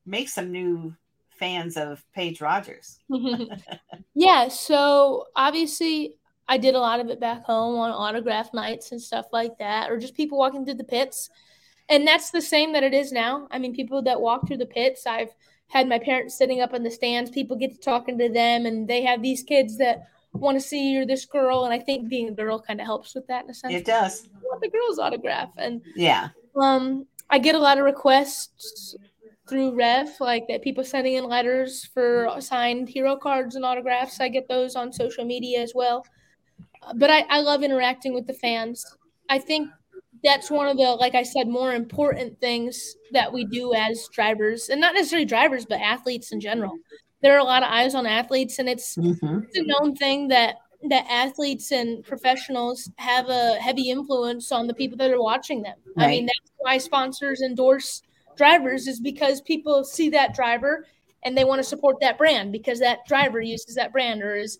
[0.06, 0.96] make some new
[1.30, 3.00] fans of paige rogers
[4.16, 6.16] yeah so obviously
[6.48, 9.90] i did a lot of it back home on autograph nights and stuff like that
[9.90, 11.30] or just people walking through the pits.
[11.90, 13.50] And that's the same that it is now.
[13.52, 15.34] I mean people that walk through the pits i've
[15.68, 18.88] had my parents sitting up in the stands people get to talking to them and
[18.88, 22.30] they have these kids that want to see you're this girl, and I think being
[22.30, 23.74] a girl kind of helps with that in a sense.
[23.74, 24.28] It does.
[24.34, 28.96] I want the girl's autograph, and yeah, um, I get a lot of requests
[29.50, 34.20] through Rev, like that people sending in letters for signed hero cards and autographs.
[34.20, 36.06] I get those on social media as well.
[36.96, 38.86] But I, I love interacting with the fans.
[39.30, 39.70] I think
[40.24, 44.70] that's one of the, like I said, more important things that we do as drivers,
[44.70, 46.78] and not necessarily drivers, but athletes in general
[47.22, 49.39] there are a lot of eyes on athletes, and it's, mm-hmm.
[49.48, 50.56] it's a known thing that
[50.89, 55.76] that athletes and professionals have a heavy influence on the people that are watching them.
[55.96, 56.06] Right.
[56.06, 58.02] I mean, that's why sponsors endorse
[58.36, 60.86] drivers is because people see that driver
[61.24, 64.60] and they want to support that brand because that driver uses that brand or is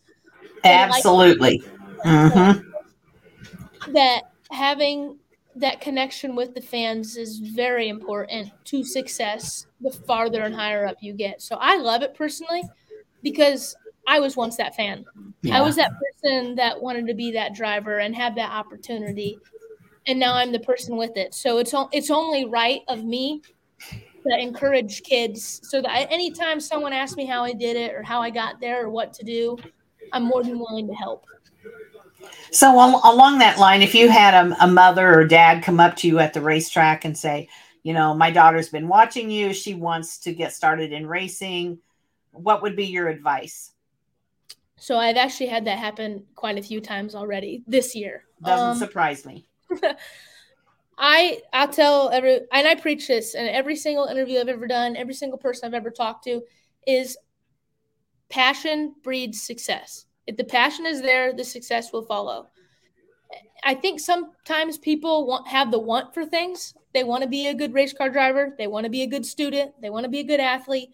[0.64, 1.64] absolutely
[2.06, 3.92] mm-hmm.
[3.94, 5.18] that having
[5.56, 10.98] that connection with the fans is very important to success the farther and higher up
[11.02, 11.42] you get.
[11.42, 12.64] So I love it personally
[13.22, 13.76] because
[14.08, 15.06] I was once that fan.
[15.42, 15.58] Yeah.
[15.58, 19.40] I was that person that wanted to be that driver and have that opportunity.
[20.08, 21.34] And now I'm the person with it.
[21.34, 23.42] So it's it's only right of me
[24.28, 28.22] to encourage kids so that anytime someone asks me how I did it or how
[28.22, 29.58] I got there or what to do,
[30.14, 31.26] I'm more than willing to help.
[32.52, 36.08] So along that line, if you had a, a, mother or dad come up to
[36.08, 37.50] you at the racetrack and say,
[37.82, 41.80] you know, my daughter's been watching you, she wants to get started in racing,
[42.32, 43.72] what would be your advice?
[44.82, 48.24] So I've actually had that happen quite a few times already this year.
[48.44, 49.46] Doesn't um, surprise me.
[50.98, 54.96] I I'll tell every and I preach this in every single interview I've ever done,
[54.98, 56.41] every single person I've ever talked to
[56.88, 57.15] is
[58.30, 60.08] passion breeds success.
[60.26, 62.48] If the passion is there, the success will follow.
[63.63, 66.74] I think sometimes people want have the want for things.
[66.96, 69.28] They want to be a good race car driver, they want to be a good
[69.28, 70.89] student, they want to be a good athlete,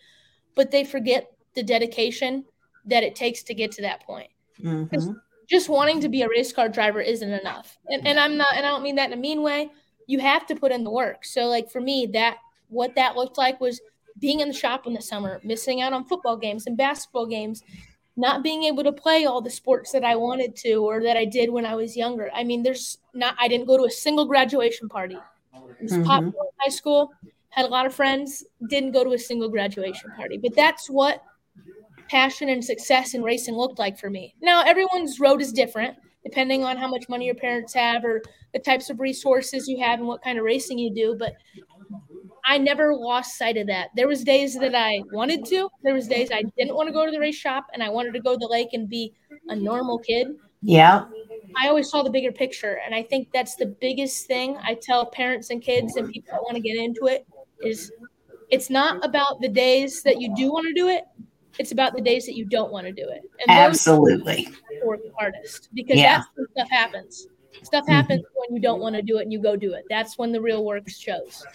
[0.55, 2.43] but they forget the dedication
[2.87, 4.29] that it takes to get to that point.
[4.61, 5.11] Mm-hmm.
[5.47, 7.77] Just wanting to be a race car driver isn't enough.
[7.87, 9.69] And, and I'm not and I don't mean that in a mean way.
[10.07, 11.25] You have to put in the work.
[11.25, 12.37] So like for me, that
[12.69, 13.79] what that looked like was
[14.19, 17.63] being in the shop in the summer, missing out on football games and basketball games,
[18.15, 21.25] not being able to play all the sports that I wanted to or that I
[21.25, 22.31] did when I was younger.
[22.33, 25.17] I mean, there's not, I didn't go to a single graduation party.
[25.53, 26.03] It was mm-hmm.
[26.03, 27.11] popular in high school,
[27.49, 30.37] had a lot of friends, didn't go to a single graduation party.
[30.37, 31.21] But that's what
[32.09, 34.35] passion and success in racing looked like for me.
[34.41, 38.59] Now, everyone's road is different depending on how much money your parents have or the
[38.59, 41.15] types of resources you have and what kind of racing you do.
[41.17, 41.35] But
[42.45, 43.89] I never lost sight of that.
[43.95, 45.69] There was days that I wanted to.
[45.83, 48.13] There was days I didn't want to go to the race shop and I wanted
[48.13, 49.13] to go to the lake and be
[49.47, 50.27] a normal kid.
[50.61, 51.05] Yeah.
[51.55, 55.05] I always saw the bigger picture and I think that's the biggest thing I tell
[55.05, 57.25] parents and kids and people that want to get into it
[57.61, 57.91] is
[58.49, 61.03] it's not about the days that you do want to do it.
[61.59, 63.21] It's about the days that you don't want to do it.
[63.39, 64.49] And Absolutely.
[64.83, 66.17] Work hardest because yeah.
[66.17, 67.27] that's when stuff happens.
[67.63, 67.91] Stuff mm-hmm.
[67.91, 68.39] happens mm-hmm.
[68.39, 69.83] when you don't want to do it and you go do it.
[69.89, 71.45] That's when the real work shows.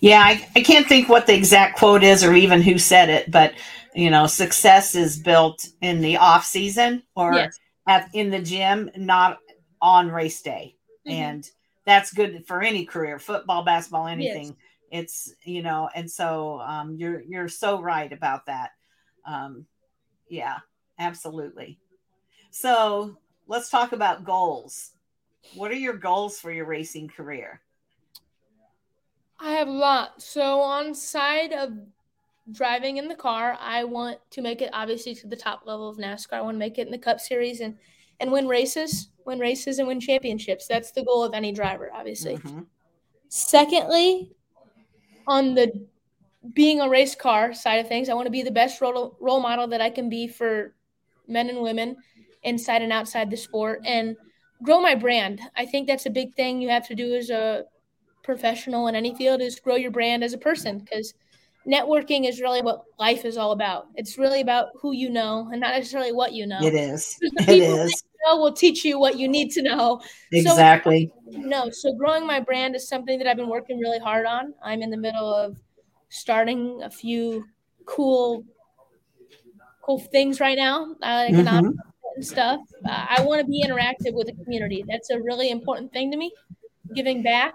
[0.00, 3.30] Yeah, I, I can't think what the exact quote is or even who said it,
[3.30, 3.54] but
[3.94, 7.58] you know, success is built in the off season or yes.
[7.86, 9.38] at, in the gym, not
[9.80, 10.76] on race day.
[11.06, 11.12] Mm-hmm.
[11.12, 11.50] And
[11.84, 14.46] that's good for any career, football, basketball, anything.
[14.46, 14.54] Yes.
[14.90, 18.70] It's, you know, and so um, you're, you're so right about that.
[19.26, 19.66] Um,
[20.28, 20.58] yeah,
[20.98, 21.78] absolutely.
[22.50, 24.92] So let's talk about goals.
[25.54, 27.60] What are your goals for your racing career?
[29.38, 30.22] I have a lot.
[30.22, 31.72] So on side of
[32.52, 35.98] driving in the car, I want to make it obviously to the top level of
[35.98, 36.34] NASCAR.
[36.34, 37.76] I want to make it in the Cup Series and
[38.18, 40.66] and win races, win races and win championships.
[40.66, 42.36] That's the goal of any driver, obviously.
[42.38, 42.60] Mm-hmm.
[43.28, 44.32] Secondly,
[45.26, 45.86] on the
[46.52, 49.40] being a race car side of things, I want to be the best role, role
[49.40, 50.74] model that I can be for
[51.28, 51.96] men and women
[52.42, 54.16] inside and outside the sport and
[54.62, 55.40] grow my brand.
[55.56, 57.64] I think that's a big thing you have to do as a
[58.22, 61.14] professional in any field is grow your brand as a person because
[61.66, 63.86] networking is really what life is all about.
[63.94, 66.60] It's really about who you know and not necessarily what you know.
[66.60, 67.16] It is.
[67.48, 68.02] It is.
[68.26, 70.00] Know will teach you what you need to know.
[70.32, 71.12] Exactly.
[71.30, 74.52] So, no, so growing my brand is something that I've been working really hard on.
[74.64, 75.56] I'm in the middle of
[76.08, 77.44] starting a few
[77.84, 78.44] cool,
[79.82, 80.94] cool things right now.
[81.02, 82.22] I like mm-hmm.
[82.22, 82.60] stuff.
[82.84, 84.84] Uh, I want to be interactive with the community.
[84.86, 86.32] That's a really important thing to me.
[86.94, 87.54] Giving back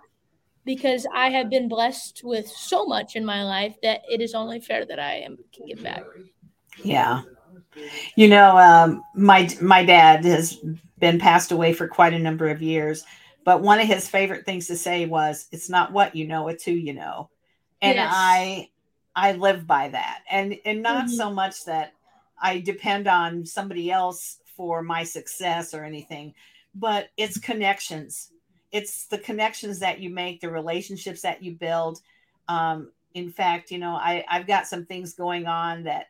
[0.66, 4.60] because I have been blessed with so much in my life that it is only
[4.60, 6.04] fair that I am can give back.
[6.84, 7.22] Yeah.
[8.16, 10.58] You know, um, my my dad has
[11.00, 13.04] been passed away for quite a number of years,
[13.44, 16.64] but one of his favorite things to say was, "It's not what you know, it's
[16.64, 17.30] who you know,"
[17.82, 18.12] and yes.
[18.13, 18.70] I
[19.15, 21.15] I live by that, and and not mm-hmm.
[21.15, 21.94] so much that
[22.41, 26.34] I depend on somebody else for my success or anything,
[26.76, 28.32] but it's connections
[28.72, 32.00] it's the connections that you make, the relationships that you build.
[32.48, 36.08] Um, in fact, you know, I, I've got some things going on that,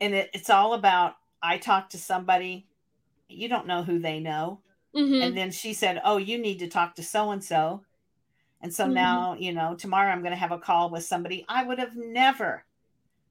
[0.00, 2.66] and it, it's all about I talk to somebody,
[3.28, 4.60] you don't know who they know.
[4.94, 5.22] Mm-hmm.
[5.22, 7.82] And then she said, Oh, you need to talk to so and so.
[8.62, 8.94] And so mm-hmm.
[8.94, 11.96] now, you know, tomorrow I'm going to have a call with somebody I would have
[11.96, 12.64] never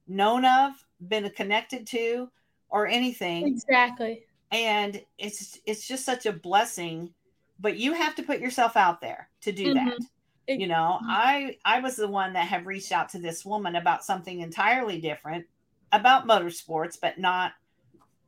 [0.08, 0.72] known of,
[1.08, 2.28] been connected to,
[2.68, 3.46] or anything.
[3.46, 4.24] Exactly.
[4.50, 7.12] And it's it's just such a blessing
[7.60, 9.88] but you have to put yourself out there to do mm-hmm.
[9.88, 11.10] that you know mm-hmm.
[11.10, 15.00] i i was the one that have reached out to this woman about something entirely
[15.00, 15.46] different
[15.92, 17.52] about motorsports but not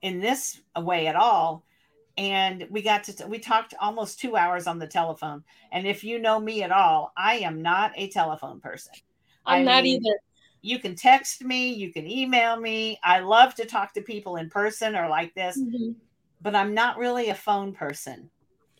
[0.02, 1.64] in this way at all
[2.16, 6.18] and we got to we talked almost two hours on the telephone and if you
[6.18, 8.92] know me at all i am not a telephone person.
[9.44, 10.18] I'm I not mean, either.
[10.60, 12.98] you can text me you can email me.
[13.02, 15.92] I love to talk to people in person or like this mm-hmm.
[16.40, 18.30] but i'm not really a phone person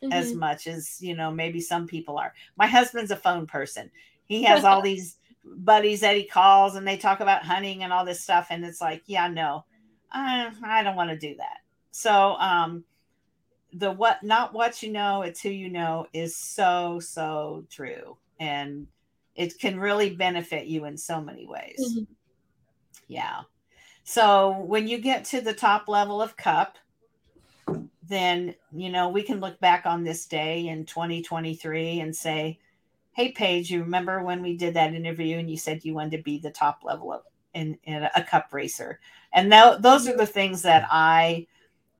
[0.02, 0.12] mm-hmm.
[0.12, 2.32] as much as you know maybe some people are.
[2.56, 3.90] My husband's a phone person.
[4.26, 8.04] He has all these buddies that he calls and they talk about hunting and all
[8.04, 9.64] this stuff and it's like yeah no
[10.12, 11.58] i, I don't want to do that.
[11.90, 12.84] So um
[13.72, 18.16] the what not what you know it's who you know is so so true.
[18.40, 18.86] And
[19.34, 21.80] it can really benefit you in so many ways.
[21.80, 22.12] Mm-hmm.
[23.08, 23.40] yeah.
[24.04, 26.76] So when you get to the top level of cup
[28.08, 32.58] then you know we can look back on this day in 2023 and say
[33.12, 36.22] hey paige you remember when we did that interview and you said you wanted to
[36.22, 37.22] be the top level of
[37.54, 38.98] in, in a cup racer?
[39.32, 41.46] And th- those are the things that i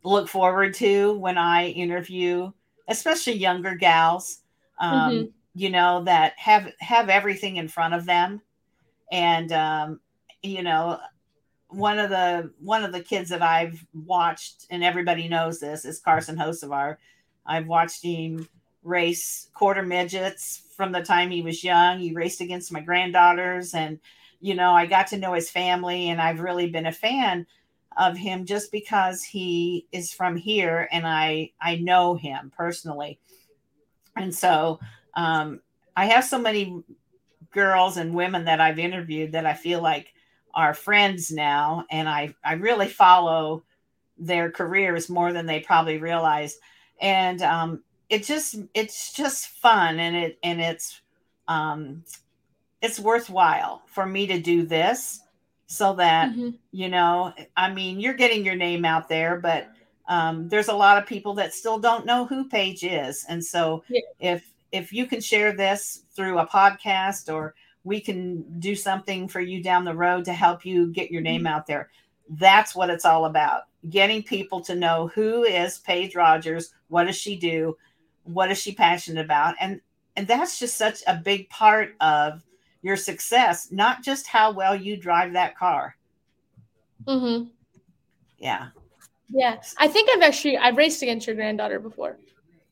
[0.05, 2.51] look forward to when i interview
[2.89, 4.41] especially younger gals
[4.81, 5.25] um, mm-hmm.
[5.55, 8.41] you know that have have everything in front of them
[9.11, 10.01] and um,
[10.43, 10.99] you know
[11.73, 16.01] one of the one of the kids that I've watched, and everybody knows this, is
[16.01, 16.97] Carson Hocevar.
[17.47, 18.49] I've watched him
[18.85, 21.99] race quarter midgets from the time he was young.
[21.99, 23.99] He raced against my granddaughters, and
[24.41, 27.47] you know, I got to know his family, and I've really been a fan
[27.97, 33.19] of him just because he is from here, and I I know him personally,
[34.17, 34.81] and so
[35.15, 35.61] um,
[35.97, 36.83] I have so many
[37.53, 40.13] girls and women that I've interviewed that I feel like
[40.55, 41.87] are friends now.
[41.91, 43.63] And I, I really follow
[44.19, 46.59] their careers more than they probably realize.
[47.01, 51.01] And um, it just it's just fun and it and it's
[51.49, 52.05] um,
[52.81, 55.21] it's worthwhile for me to do this
[55.73, 56.51] so that mm-hmm.
[56.73, 59.71] you know I mean you're getting your name out there, but
[60.07, 63.83] um, there's a lot of people that still don't know who Paige is, and so
[63.89, 64.01] yeah.
[64.21, 67.55] if if you can share this through a podcast or
[67.85, 71.41] we can do something for you down the road to help you get your name
[71.41, 71.49] mm-hmm.
[71.49, 71.89] out there.
[72.29, 73.63] That's what it's all about.
[73.89, 77.77] Getting people to know who is Paige Rogers, what does she do,
[78.25, 79.55] what is she passionate about?
[79.59, 79.81] And
[80.17, 82.43] and that's just such a big part of
[82.83, 85.97] your success, not just how well you drive that car.
[87.07, 87.51] Mhm.
[88.39, 88.69] Yeah.
[89.31, 89.61] Yeah.
[89.79, 92.19] I think I've actually I've raced against your granddaughter before.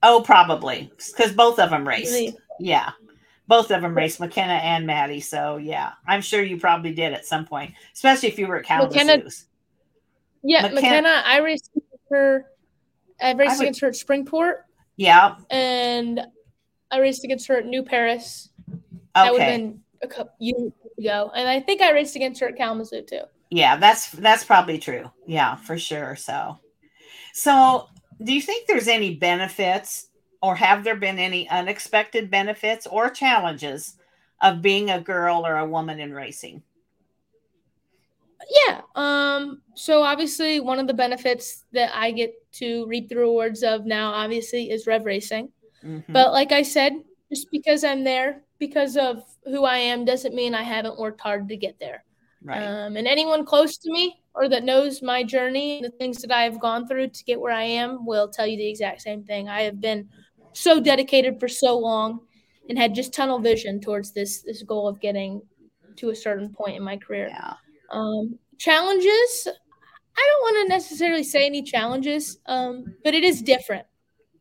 [0.02, 0.92] Oh, probably.
[1.16, 2.12] Cuz both of them raced.
[2.12, 2.36] Really?
[2.58, 2.90] Yeah
[3.50, 5.20] both of them raced McKenna and Maddie.
[5.20, 8.64] So yeah, I'm sure you probably did at some point, especially if you were at
[8.64, 9.28] Kalamazoo.
[10.42, 11.70] Yeah, McKenna, McKenna, I raced
[12.10, 12.46] her.
[13.20, 14.54] I raced I would, against her at Springport.
[14.96, 16.20] Yeah, and
[16.92, 18.50] I raced against her at New Paris.
[18.70, 18.80] Okay.
[19.16, 22.48] That would have been a couple years ago, and I think I raced against her
[22.48, 23.22] at Kalamazoo too.
[23.50, 25.10] Yeah, that's that's probably true.
[25.26, 26.16] Yeah, for sure.
[26.16, 26.58] So,
[27.34, 27.88] so
[28.22, 30.08] do you think there's any benefits
[30.42, 33.96] or have there been any unexpected benefits or challenges
[34.40, 36.62] of being a girl or a woman in racing?
[38.66, 38.80] Yeah.
[38.94, 43.84] Um, so obviously one of the benefits that I get to reap the rewards of
[43.84, 45.50] now obviously is rev racing.
[45.84, 46.12] Mm-hmm.
[46.12, 46.92] But like I said,
[47.30, 51.48] just because I'm there because of who I am doesn't mean I haven't worked hard
[51.48, 52.04] to get there.
[52.42, 52.62] Right.
[52.62, 56.30] Um, and anyone close to me or that knows my journey and the things that
[56.30, 59.24] I have gone through to get where I am will tell you the exact same
[59.24, 59.48] thing.
[59.48, 60.08] I have been
[60.52, 62.20] so dedicated for so long
[62.68, 65.42] and had just tunnel vision towards this this goal of getting
[65.96, 67.28] to a certain point in my career.
[67.28, 67.54] Yeah.
[67.90, 69.48] Um, challenges,
[70.16, 73.86] I don't want to necessarily say any challenges, um, but it is different.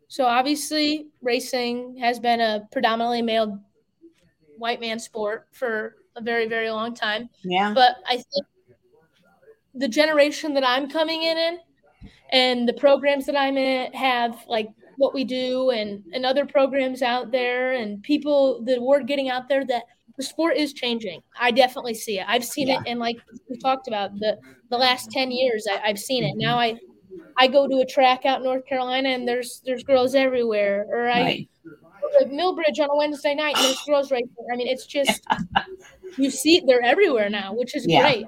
[0.08, 3.60] So obviously, racing has been a predominantly male
[4.60, 7.30] white man sport for a very very long time.
[7.44, 7.74] Yeah.
[7.74, 8.46] But I think
[9.74, 11.60] the generation that I'm coming in in
[12.32, 17.02] and the programs that I'm in have like what we do and and other programs
[17.02, 19.84] out there and people the word getting out there that
[20.20, 21.24] the sport is changing.
[21.40, 22.26] I definitely see it.
[22.28, 22.82] I've seen yeah.
[22.82, 23.18] it, and like
[23.50, 24.38] we talked about the
[24.70, 25.20] the last mm-hmm.
[25.20, 26.36] ten years, I, have seen it.
[26.36, 26.78] Now mm-hmm.
[27.38, 30.86] I I go to a track out in North Carolina, and there's there's girls everywhere.
[30.90, 31.50] Or I right.
[32.20, 34.54] To Millbridge on a Wednesday night, and there's girls right there.
[34.54, 35.26] I mean, it's just
[36.18, 38.02] you see they're everywhere now, which is yeah.
[38.02, 38.26] great.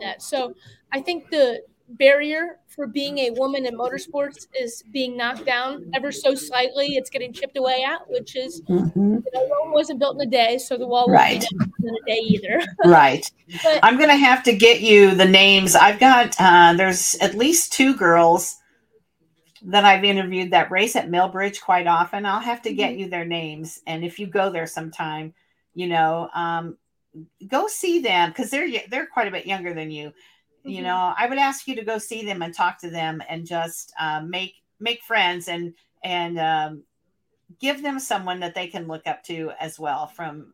[0.00, 0.54] That so
[0.92, 6.10] I think the barrier for being a woman in motorsports is being knocked down ever
[6.10, 6.96] so slightly.
[6.96, 9.16] It's getting chipped away at, which is mm-hmm.
[9.16, 11.36] you know, Rome wasn't built in a day, so the wall right.
[11.36, 12.60] wasn't in a day either.
[12.84, 13.30] right.
[13.62, 15.74] But, I'm going to have to get you the names.
[15.74, 18.56] I've got uh, there's at least two girls
[19.64, 22.26] that I've interviewed that race at Millbridge quite often.
[22.26, 23.00] I'll have to get mm-hmm.
[23.00, 25.34] you their names, and if you go there sometime,
[25.74, 26.76] you know, um,
[27.46, 30.12] go see them because they're they're quite a bit younger than you
[30.64, 30.84] you mm-hmm.
[30.84, 33.92] know i would ask you to go see them and talk to them and just
[33.98, 36.82] uh, make make friends and and um,
[37.60, 40.52] give them someone that they can look up to as well from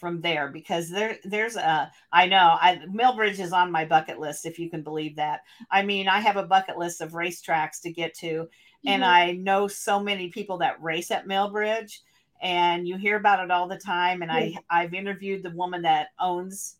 [0.00, 4.46] from there because there there's a I know I Millbridge is on my bucket list
[4.46, 5.42] if you can believe that.
[5.70, 8.88] I mean, I have a bucket list of racetracks to get to mm-hmm.
[8.88, 11.98] and I know so many people that race at Millbridge
[12.42, 16.08] and you hear about it all the time and I I've interviewed the woman that
[16.18, 16.76] owns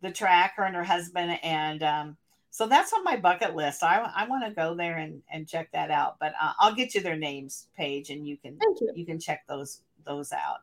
[0.00, 2.16] the track her and her husband and um,
[2.50, 3.82] so that's on my bucket list.
[3.82, 6.16] I, I want to go there and, and check that out.
[6.18, 8.92] But uh, I'll get you their names, Paige, and you can you.
[8.96, 9.06] you.
[9.06, 10.58] can check those those out.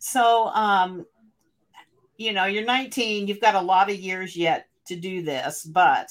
[0.00, 1.06] So um,
[2.16, 3.26] you know, you're 19.
[3.26, 6.10] You've got a lot of years yet to do this, but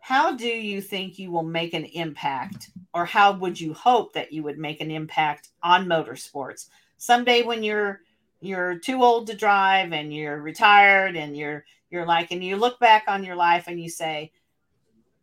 [0.00, 4.32] how do you think you will make an impact, or how would you hope that
[4.32, 6.66] you would make an impact on motorsports
[6.98, 8.02] someday when you're
[8.40, 12.78] you're too old to drive and you're retired and you're you're like and you look
[12.78, 14.30] back on your life and you say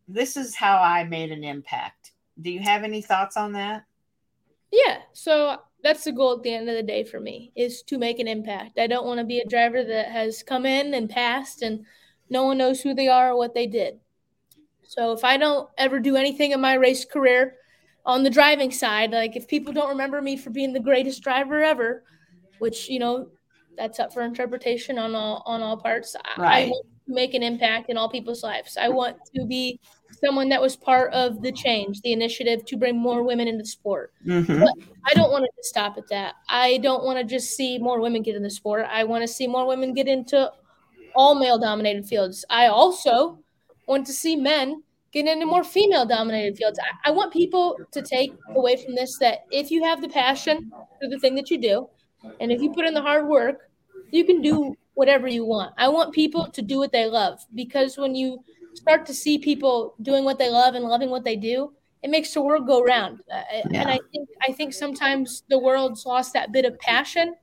[0.08, 3.84] this is how i made an impact do you have any thoughts on that
[4.72, 7.98] yeah so that's the goal at the end of the day for me is to
[7.98, 11.10] make an impact i don't want to be a driver that has come in and
[11.10, 11.84] passed and
[12.28, 13.98] no one knows who they are or what they did
[14.82, 17.56] so if i don't ever do anything in my race career
[18.04, 21.62] on the driving side like if people don't remember me for being the greatest driver
[21.62, 22.04] ever
[22.58, 23.28] which you know
[23.76, 26.16] that's up for interpretation on all on all parts.
[26.38, 26.66] Right.
[26.66, 28.76] I want to make an impact in all people's lives.
[28.76, 29.80] I want to be
[30.10, 34.12] someone that was part of the change, the initiative to bring more women into sport.
[34.26, 34.60] Mm-hmm.
[34.60, 34.72] But
[35.04, 36.34] I don't want to stop at that.
[36.48, 38.86] I don't want to just see more women get in the sport.
[38.90, 40.50] I want to see more women get into
[41.14, 42.44] all male dominated fields.
[42.50, 43.38] I also
[43.86, 44.82] want to see men
[45.12, 46.78] get into more female dominated fields.
[46.78, 50.70] I, I want people to take away from this that if you have the passion
[51.00, 51.88] for the thing that you do,
[52.40, 53.70] and if you put in the hard work,
[54.10, 55.74] you can do whatever you want.
[55.78, 58.42] I want people to do what they love because when you
[58.76, 61.72] start to see people doing what they love and loving what they do,
[62.02, 63.20] it makes the world go round.
[63.32, 63.80] Uh, yeah.
[63.80, 67.34] And I think I think sometimes the world's lost that bit of passion,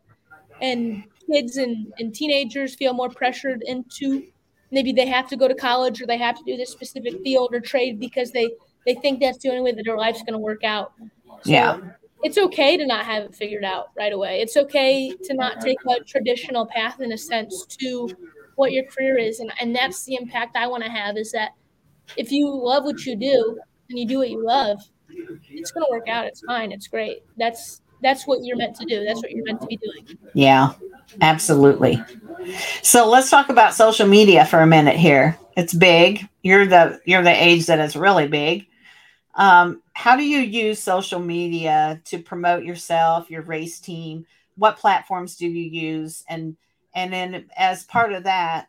[0.61, 4.23] and kids and, and teenagers feel more pressured into
[4.71, 7.53] maybe they have to go to college or they have to do this specific field
[7.53, 8.49] or trade because they
[8.85, 10.93] they think that's the only way that their life's going to work out.
[11.43, 11.79] So, yeah
[12.23, 14.41] it's okay to not have it figured out right away.
[14.41, 18.09] It's okay to not take a traditional path in a sense to
[18.55, 19.39] what your career is.
[19.39, 21.51] And, and that's the impact I want to have is that
[22.17, 24.79] if you love what you do and you do what you love,
[25.09, 26.25] it's going to work out.
[26.25, 26.71] It's fine.
[26.71, 27.23] It's great.
[27.37, 29.05] That's, that's what you're meant to do.
[29.05, 30.17] That's what you're meant to be doing.
[30.33, 30.73] Yeah,
[31.21, 32.03] absolutely.
[32.81, 35.37] So let's talk about social media for a minute here.
[35.55, 36.27] It's big.
[36.41, 38.67] You're the, you're the age that is really big.
[39.35, 44.25] Um, how do you use social media to promote yourself, your race team?
[44.57, 46.23] What platforms do you use?
[46.27, 46.57] And
[46.93, 48.67] and then as part of that,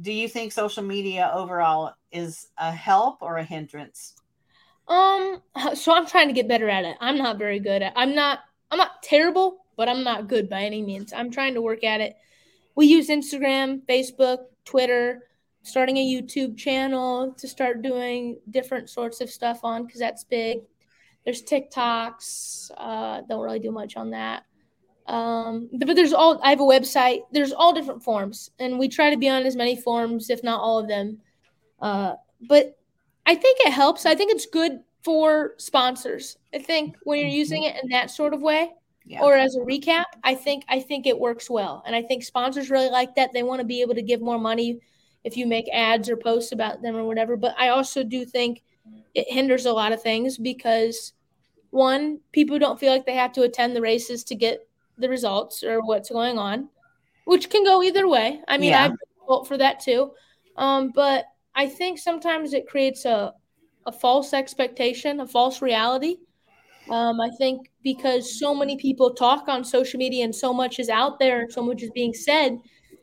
[0.00, 4.14] do you think social media overall is a help or a hindrance?
[4.86, 5.42] Um,
[5.74, 6.96] so I'm trying to get better at it.
[7.00, 7.92] I'm not very good at.
[7.96, 8.40] I'm not.
[8.70, 11.12] I'm not terrible, but I'm not good by any means.
[11.14, 12.16] I'm trying to work at it.
[12.74, 15.22] We use Instagram, Facebook, Twitter,
[15.62, 20.58] starting a YouTube channel to start doing different sorts of stuff on because that's big.
[21.24, 22.70] There's TikToks.
[22.76, 24.44] Uh, don't really do much on that.
[25.08, 27.20] Um, but there's all I have a website.
[27.32, 30.60] There's all different forms, and we try to be on as many forms, if not
[30.60, 31.18] all of them.
[31.80, 32.78] Uh, but
[33.24, 34.04] I think it helps.
[34.04, 36.36] I think it's good for sponsors.
[36.54, 38.70] I think when you're using it in that sort of way,
[39.06, 39.22] yeah.
[39.22, 42.70] or as a recap, I think I think it works well, and I think sponsors
[42.70, 43.32] really like that.
[43.32, 44.78] They want to be able to give more money
[45.24, 47.36] if you make ads or posts about them or whatever.
[47.36, 48.62] But I also do think
[49.14, 51.14] it hinders a lot of things because
[51.70, 54.68] one, people don't feel like they have to attend the races to get
[54.98, 56.68] the results or what's going on,
[57.24, 58.40] which can go either way.
[58.48, 58.86] I mean, yeah.
[58.86, 58.96] I've
[59.28, 60.10] vote for that too.
[60.56, 63.34] Um, but I think sometimes it creates a,
[63.86, 66.16] a false expectation, a false reality.
[66.90, 70.88] Um, I think because so many people talk on social media and so much is
[70.88, 72.58] out there and so much is being said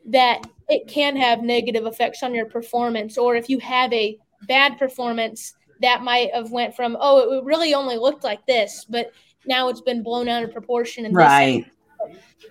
[0.06, 3.16] that it can have negative effects on your performance.
[3.16, 4.18] Or if you have a
[4.48, 9.12] bad performance, that might have went from oh it really only looked like this, but
[9.46, 11.04] now it's been blown out of proportion.
[11.04, 11.66] And right.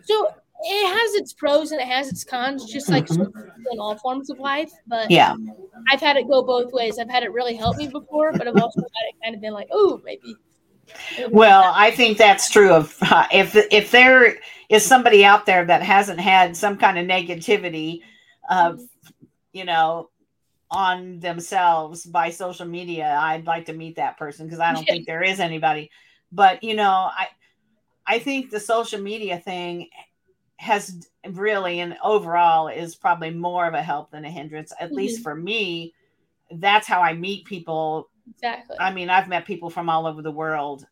[0.03, 3.39] So it has its pros and it has its cons, just like mm-hmm.
[3.71, 4.71] in all forms of life.
[4.87, 5.35] But yeah,
[5.91, 6.97] I've had it go both ways.
[6.97, 9.53] I've had it really help me before, but I've also had it kind of been
[9.53, 10.35] like, oh, maybe.
[11.29, 14.37] Well, I think that's true of uh, if if there
[14.69, 18.01] is somebody out there that hasn't had some kind of negativity,
[18.49, 18.81] of
[19.51, 20.09] you know,
[20.71, 25.05] on themselves by social media, I'd like to meet that person because I don't think
[25.05, 25.89] there is anybody.
[26.31, 27.27] But you know, I
[28.07, 29.89] I think the social media thing
[30.57, 34.97] has really and overall is probably more of a help than a hindrance at mm-hmm.
[34.97, 35.93] least for me
[36.51, 40.31] that's how i meet people exactly i mean i've met people from all over the
[40.31, 40.85] world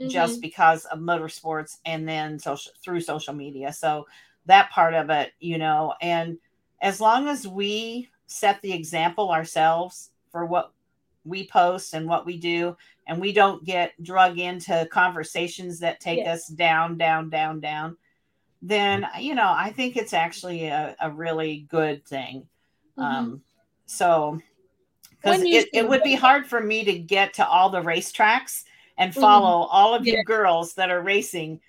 [0.00, 0.08] mm-hmm.
[0.08, 4.06] just because of motorsports and then social through social media so
[4.46, 6.38] that part of it you know and
[6.80, 10.72] as long as we set the example ourselves for what
[11.24, 16.18] we post and what we do and we don't get drug into conversations that take
[16.18, 16.42] yes.
[16.42, 17.96] us down down down down
[18.62, 22.46] then you know i think it's actually a, a really good thing
[22.98, 23.02] mm-hmm.
[23.02, 23.42] um
[23.86, 24.40] so
[25.10, 28.64] because it, it would be hard for me to get to all the racetracks
[28.96, 29.20] and mm-hmm.
[29.20, 29.74] follow mm-hmm.
[29.76, 30.16] all of yeah.
[30.16, 31.60] you girls that are racing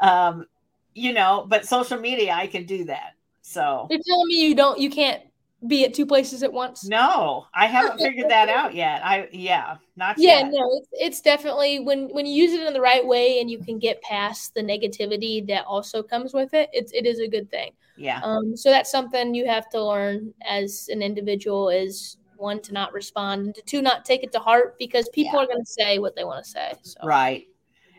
[0.00, 0.46] um
[0.94, 4.78] you know but social media i can do that so you're telling me you don't
[4.78, 5.22] you can't
[5.66, 6.84] be at two places at once?
[6.84, 9.04] No, I haven't figured that out yet.
[9.04, 10.52] I yeah, not yeah, yet.
[10.52, 13.58] no, it's, it's definitely when when you use it in the right way and you
[13.58, 16.70] can get past the negativity that also comes with it.
[16.72, 17.72] It's it is a good thing.
[17.96, 18.20] Yeah.
[18.22, 18.56] Um.
[18.56, 23.46] So that's something you have to learn as an individual is one to not respond
[23.46, 25.44] and to two not take it to heart because people yeah.
[25.44, 26.72] are going to say what they want to say.
[26.82, 27.00] So.
[27.04, 27.46] Right.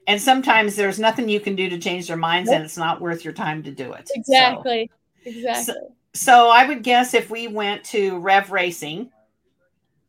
[0.07, 3.23] And sometimes there's nothing you can do to change their minds, and it's not worth
[3.23, 4.09] your time to do it.
[4.15, 4.89] Exactly.
[5.23, 5.29] So.
[5.29, 5.63] Exactly.
[5.65, 9.09] So, so I would guess if we went to Rev Racing,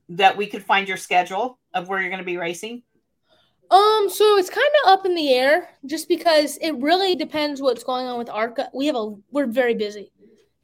[0.09, 2.83] that we could find your schedule of where you're going to be racing.
[3.71, 7.85] Um, so it's kind of up in the air just because it really depends what's
[7.85, 8.69] going on with ARCA.
[8.75, 10.11] We have a we're very busy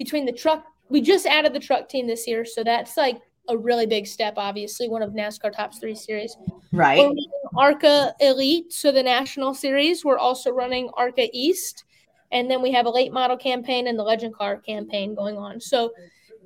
[0.01, 0.65] between the truck.
[0.89, 4.35] We just added the truck team this year, so that's like a really big step.
[4.39, 6.37] Obviously, one of NASCAR top three series.
[6.73, 7.09] Right.
[7.57, 10.05] ARCA Elite, so the national series.
[10.05, 11.85] We're also running ARCA East,
[12.33, 15.61] and then we have a late model campaign and the legend car campaign going on.
[15.61, 15.93] So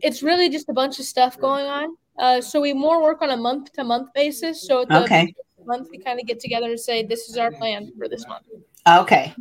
[0.02, 1.96] it's really just a bunch of stuff going on.
[2.18, 4.66] Uh, so we more work on a month to month basis.
[4.66, 5.34] So the okay.
[5.64, 8.44] month we kind of get together and say this is our plan for this month.
[8.86, 9.34] Okay.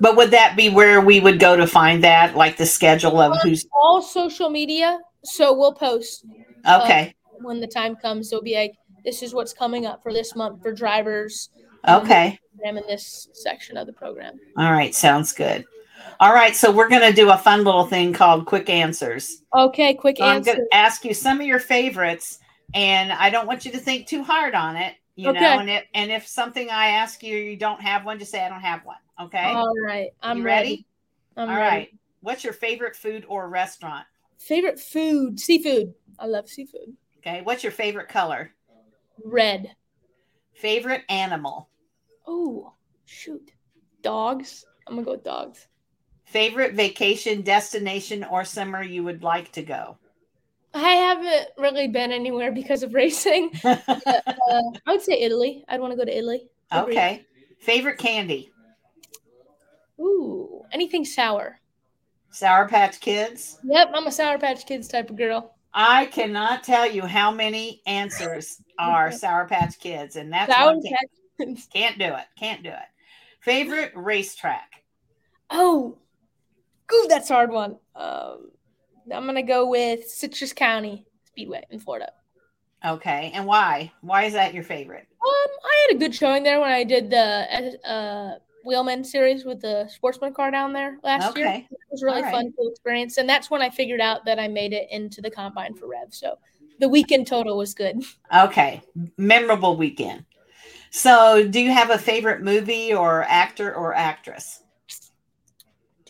[0.00, 3.40] But would that be where we would go to find that, like the schedule of
[3.42, 4.98] who's all social media?
[5.22, 6.26] So we'll post.
[6.68, 7.14] Okay.
[7.26, 10.34] Uh, when the time comes, it'll be like this is what's coming up for this
[10.34, 11.50] month for drivers.
[11.88, 14.38] Okay program in this section of the program.
[14.56, 15.64] All right, sounds good.
[16.20, 19.42] All right, so we're going to do a fun little thing called quick answers.
[19.54, 20.52] Okay, quick so answers.
[20.52, 22.38] I'm going to ask you some of your favorites,
[22.72, 24.94] and I don't want you to think too hard on it.
[25.16, 25.40] You okay.
[25.40, 28.44] know, and if and if something I ask you you don't have one, just say
[28.44, 28.96] I don't have one.
[29.20, 29.44] Okay.
[29.44, 30.68] All right, I'm you ready.
[30.68, 30.86] ready?
[31.36, 31.76] I'm All ready.
[31.76, 31.94] right.
[32.20, 34.06] What's your favorite food or restaurant?
[34.38, 35.94] Favorite food, seafood.
[36.18, 36.96] I love seafood.
[37.18, 37.42] Okay.
[37.42, 38.52] What's your favorite color?
[39.24, 39.76] Red.
[40.54, 41.68] Favorite animal?
[42.26, 42.72] Oh,
[43.04, 43.52] shoot.
[44.02, 44.64] Dogs.
[44.86, 45.66] I'm going to go with dogs.
[46.24, 49.98] Favorite vacation destination or summer you would like to go?
[50.72, 53.50] I haven't really been anywhere because of racing.
[53.64, 55.64] uh, I would say Italy.
[55.68, 56.48] I'd want to go to Italy.
[56.72, 57.24] Okay.
[57.60, 58.50] Favorite candy?
[60.00, 61.60] Ooh, anything sour.
[62.30, 63.58] Sour Patch Kids?
[63.62, 65.54] Yep, I'm a Sour Patch Kids type of girl.
[65.72, 71.10] I cannot tell you how many answers are Sour Patch Kids, and that's Sour Patch
[71.72, 72.24] can't do it.
[72.38, 72.88] Can't do it.
[73.40, 74.70] Favorite racetrack?
[75.50, 75.98] Oh,
[76.92, 77.76] ooh, that's a hard one.
[77.94, 78.50] Um,
[79.12, 82.12] I'm gonna go with Citrus County Speedway in Florida.
[82.84, 83.92] Okay, and why?
[84.00, 85.06] Why is that your favorite?
[85.10, 89.60] Um, I had a good showing there when I did the uh, Wheelman series with
[89.60, 91.40] the sportsman car down there last Okay.
[91.40, 91.48] year.
[91.70, 92.32] It was really All right.
[92.32, 95.30] fun, cool experience, and that's when I figured out that I made it into the
[95.30, 96.08] combine for Rev.
[96.12, 96.36] So
[96.78, 98.02] the weekend total was good.
[98.34, 98.82] Okay,
[99.18, 100.24] memorable weekend.
[100.94, 104.62] So, do you have a favorite movie or actor or actress?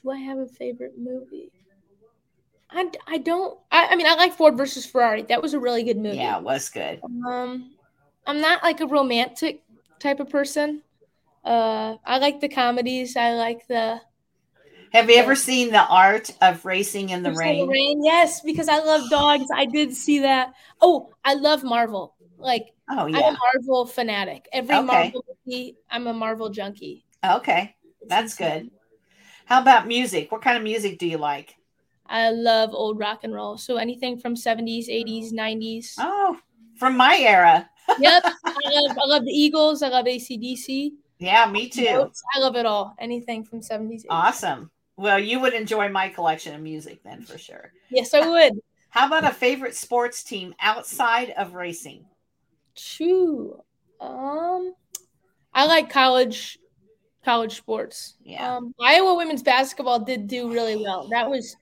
[0.02, 1.50] Do I have a favorite movie?
[2.70, 3.58] I, I don't.
[3.72, 5.22] I, I mean, I like Ford versus Ferrari.
[5.22, 6.18] That was a really good movie.
[6.18, 7.00] Yeah, it was good.
[7.26, 7.72] Um,
[8.26, 9.62] I'm not like a romantic
[10.00, 10.82] type of person.
[11.42, 13.16] Uh, I like the comedies.
[13.16, 14.02] I like the
[14.92, 18.04] Have you ever seen the art of racing in the Crystal rain?
[18.04, 19.46] Yes, because I love dogs.
[19.54, 20.52] I did see that.
[20.80, 22.13] Oh, I love Marvel.
[22.44, 24.46] Like Oh I'm a Marvel fanatic.
[24.52, 24.84] Every Okay.
[24.84, 27.04] Marvel movie, I'm a Marvel junkie.
[27.24, 27.74] Okay,
[28.06, 28.70] that's good.
[29.46, 30.30] How about music?
[30.30, 31.56] What kind of music do you like?
[32.06, 33.56] I love old rock and roll.
[33.56, 35.94] So anything from 70s, 80s, 90s.
[35.98, 36.38] Oh,
[36.78, 37.68] from my era.
[37.98, 38.24] Yep.
[38.24, 39.82] I love I love the Eagles.
[39.82, 40.92] I love ACDC.
[41.18, 42.10] Yeah, me too.
[42.34, 42.94] I love it all.
[42.98, 44.04] Anything from 70s.
[44.04, 44.06] 80s.
[44.10, 44.70] Awesome.
[44.96, 47.72] Well, you would enjoy my collection of music then for sure.
[47.90, 48.54] Yes, I would.
[48.90, 52.06] How about a favorite sports team outside of racing?
[52.76, 53.60] True.
[54.00, 54.74] Um,
[55.52, 56.58] I like college,
[57.24, 58.14] college sports.
[58.22, 58.56] Yeah.
[58.56, 61.08] Um, Iowa women's basketball did do really well.
[61.10, 61.56] That was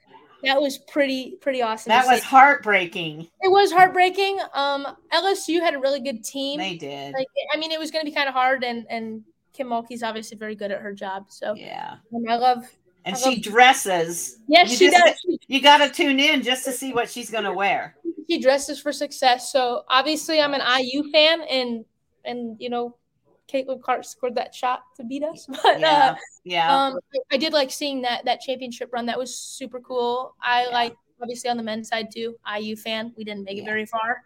[0.45, 1.91] that was pretty pretty awesome.
[1.91, 3.29] That was heartbreaking.
[3.43, 4.41] it was heartbreaking.
[4.55, 6.59] Um, LSU had a really good team.
[6.59, 7.15] They did.
[7.15, 10.03] Like, I mean, it was going to be kind of hard, and and Kim Mulkey's
[10.03, 11.27] obviously very good at her job.
[11.29, 11.97] So Yeah.
[12.15, 12.65] um, I love.
[13.05, 14.39] And I she love- dresses.
[14.49, 15.39] Yes, You she just- does.
[15.49, 17.97] You got to tune in just to see what she's going to wear.
[18.29, 19.53] She dresses for success.
[19.53, 21.85] So obviously, I'm an IU fan, and
[22.25, 22.97] and you know,
[23.53, 25.47] Caitlin Clark scored that shot to beat us.
[25.63, 26.11] But Yeah.
[26.13, 26.15] uh,
[26.45, 26.77] Yeah.
[26.87, 26.99] Um,
[27.31, 29.07] I did like seeing that that championship run.
[29.07, 30.35] That was super cool.
[30.43, 30.71] I Yeah.
[30.71, 32.37] like obviously on the men's side too.
[32.59, 33.13] IU fan.
[33.17, 33.63] We didn't make Yeah.
[33.63, 34.23] it very far,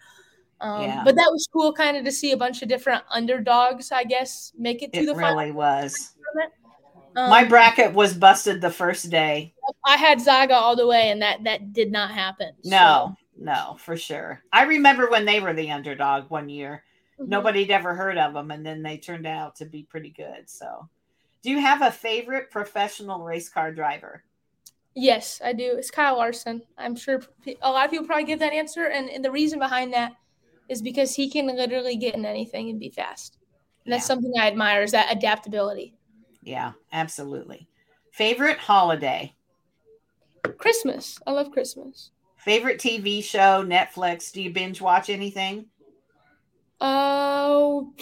[0.61, 1.03] um, Yeah.
[1.05, 3.92] but that was cool, kind of to see a bunch of different underdogs.
[3.92, 5.36] I guess make it to it the final.
[5.38, 6.14] really was.
[7.16, 9.55] Um, My bracket was busted the first day.
[9.86, 12.53] I had Zaga all the way, and that that did not happen.
[12.64, 14.43] No, no, for sure.
[14.53, 16.84] I remember when they were the underdog one year.
[17.18, 17.28] Mhm.
[17.28, 20.49] Nobody'd ever heard of them, and then they turned out to be pretty good.
[20.49, 20.89] So,
[21.43, 24.24] do you have a favorite professional race car driver?
[24.95, 25.76] Yes, I do.
[25.76, 26.62] It's Kyle Larson.
[26.78, 27.20] I'm sure
[27.62, 30.12] a lot of people probably give that answer, and, and the reason behind that
[30.68, 33.39] is because he can literally get in anything and be fast.
[33.84, 34.07] And that's Yeah.
[34.09, 35.95] something I admire is that adaptability.
[36.43, 37.68] Yeah, absolutely.
[38.11, 39.34] Favorite holiday?
[40.59, 41.18] Christmas.
[41.26, 42.11] I love Christmas.
[42.47, 44.30] Favorite TV show, Netflix?
[44.30, 45.66] Do you binge watch anything?
[46.80, 47.92] Oh,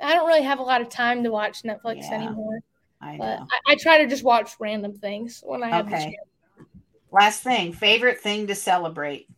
[0.00, 2.60] I don't really have a lot of time to watch Netflix Yeah, anymore.
[3.02, 3.46] I know.
[3.50, 5.98] I, I try to just watch random things when I have the Okay.
[5.98, 6.66] chance.
[7.10, 9.28] Last thing, favorite thing to celebrate?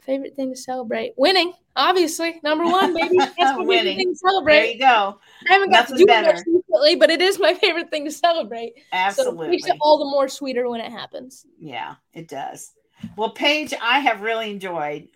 [0.00, 1.12] Favorite thing to celebrate?
[1.16, 2.40] Winning, obviously.
[2.42, 3.18] Number one, baby.
[3.38, 3.98] That's my Winning.
[3.98, 5.20] favorite thing to There you go.
[5.48, 6.44] I haven't got Nothing to do it much better.
[6.44, 8.72] recently, but it is my favorite thing to celebrate.
[9.10, 9.48] So it Absolutely.
[9.48, 11.46] makes it all the more sweeter when it happens.
[11.60, 12.72] Yeah, it does.
[13.16, 15.08] Well, Paige, I have really enjoyed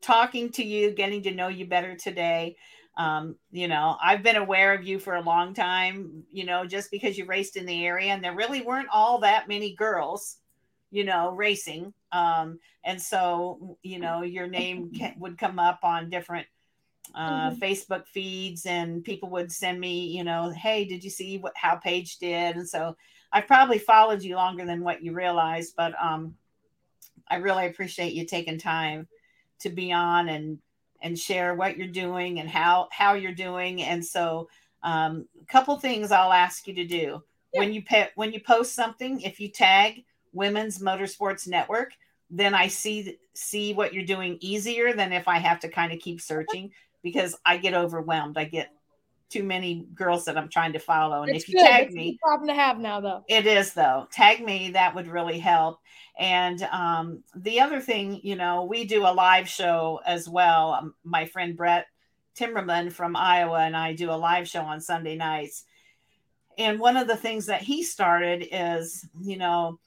[0.00, 2.56] talking to you, getting to know you better today.
[2.96, 6.90] Um, you know, I've been aware of you for a long time, you know, just
[6.90, 10.38] because you raced in the area, and there really weren't all that many girls,
[10.90, 11.92] you know, racing.
[12.12, 16.46] Um, and so, you know, your name would come up on different
[17.14, 17.58] uh, Mhm.
[17.60, 21.76] Facebook feeds, and people would send me, you know, hey, did you see what how
[21.76, 22.56] Paige did?
[22.56, 22.96] And so
[23.32, 26.36] I've probably followed you longer than what you realize, but um,
[27.30, 29.08] I really appreciate you taking time
[29.60, 30.58] to be on and
[31.00, 33.82] and share what you're doing and how how you're doing.
[33.82, 34.48] And so,
[34.82, 37.22] um, a couple things I'll ask you to do
[37.52, 39.20] when you pe- when you post something.
[39.20, 41.92] If you tag Women's Motorsports Network,
[42.30, 46.00] then I see see what you're doing easier than if I have to kind of
[46.00, 46.72] keep searching
[47.02, 48.36] because I get overwhelmed.
[48.36, 48.72] I get
[49.28, 51.66] too many girls that I'm trying to follow, and It's if you good.
[51.66, 53.24] tag It's me, problem to have now, though.
[53.28, 54.08] it is though.
[54.10, 55.80] Tag me, that would really help.
[56.18, 60.72] And um, the other thing, you know, we do a live show as well.
[60.72, 61.86] Um, my friend Brett
[62.34, 65.64] Timmerman from Iowa and I do a live show on Sunday nights.
[66.56, 69.78] And one of the things that he started is, you know,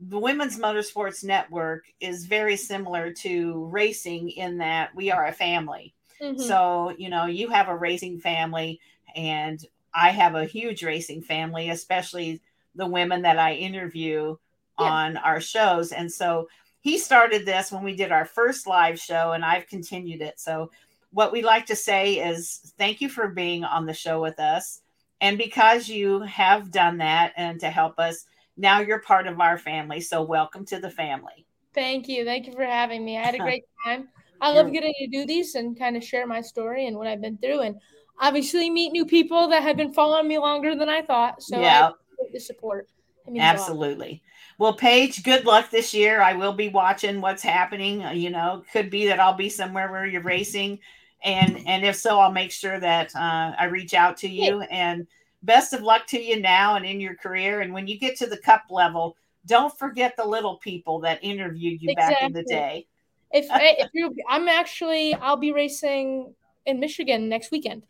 [0.00, 5.94] the Women's Motorsports Network is very similar to racing in that we are a family.
[6.20, 6.38] Mhm.
[6.40, 8.80] So, you know, you have a racing family,
[9.14, 9.64] and
[9.94, 12.40] I have a huge racing family, especially
[12.74, 14.36] the women that I interview
[14.78, 14.84] Yeah.
[14.92, 15.92] on our shows.
[15.92, 16.48] And so
[16.80, 20.38] he started this when we did our first live show, and I've continued it.
[20.38, 20.70] So,
[21.10, 24.82] what we like to say is thank you for being on the show with us.
[25.20, 28.26] And because you have done that and to help us
[28.58, 30.00] now you're part of our family.
[30.00, 31.46] So welcome to the family.
[31.74, 32.24] Thank you.
[32.24, 33.16] Thank you for having me.
[33.18, 34.08] I had a great time.
[34.40, 37.20] I love getting to do these and kind of share my story and what I've
[37.20, 37.76] been through, and
[38.20, 41.42] obviously meet new people that have been following me longer than I thought.
[41.42, 41.90] So yeah,
[42.32, 42.88] the support.
[43.36, 44.22] Absolutely.
[44.58, 46.22] Well, Paige, good luck this year.
[46.22, 48.04] I will be watching what's happening.
[48.04, 50.78] Uh, you know, could be that I'll be somewhere where you're racing,
[51.24, 54.60] and and if so, I'll make sure that uh, I reach out to you.
[54.62, 55.06] And
[55.42, 57.60] best of luck to you now and in your career.
[57.60, 59.16] And when you get to the cup level,
[59.46, 62.14] don't forget the little people that interviewed you exactly.
[62.14, 62.86] back in the day.
[63.36, 66.34] If, eh, if you, I'm actually, I'll be racing
[66.64, 67.82] in Michigan next weekend.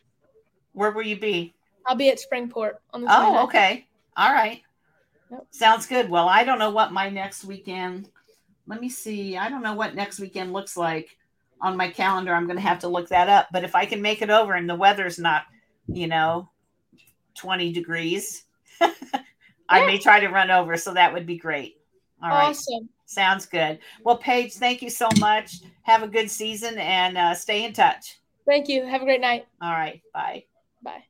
[0.73, 1.55] Where will you be?
[1.87, 3.07] I'll be at Springport on the.
[3.09, 3.87] Oh, okay.
[4.17, 4.61] All right.
[5.31, 5.47] Yep.
[5.51, 6.11] Sounds good.
[6.11, 8.11] Well, I don't know what my next weekend.
[8.67, 9.37] Let me see.
[9.37, 11.17] I don't know what next weekend looks like
[11.61, 12.35] on my calendar.
[12.35, 13.49] I'm going to have to look that up.
[13.53, 15.45] But if I can make it over and the weather's not,
[15.87, 16.51] you know,
[17.37, 18.45] 20 degrees,
[19.69, 20.77] I may try to run over.
[20.77, 21.77] So that would be great.
[22.21, 22.49] All right.
[22.49, 22.89] Awesome.
[23.07, 23.79] Sounds good.
[24.05, 25.61] Well, Paige, thank you so much.
[25.83, 28.19] Have a good season and uh, stay in touch.
[28.47, 28.85] Thank you.
[28.85, 29.47] Have a great night.
[29.63, 30.03] All right.
[30.13, 30.45] Bye.
[30.83, 31.05] Bye.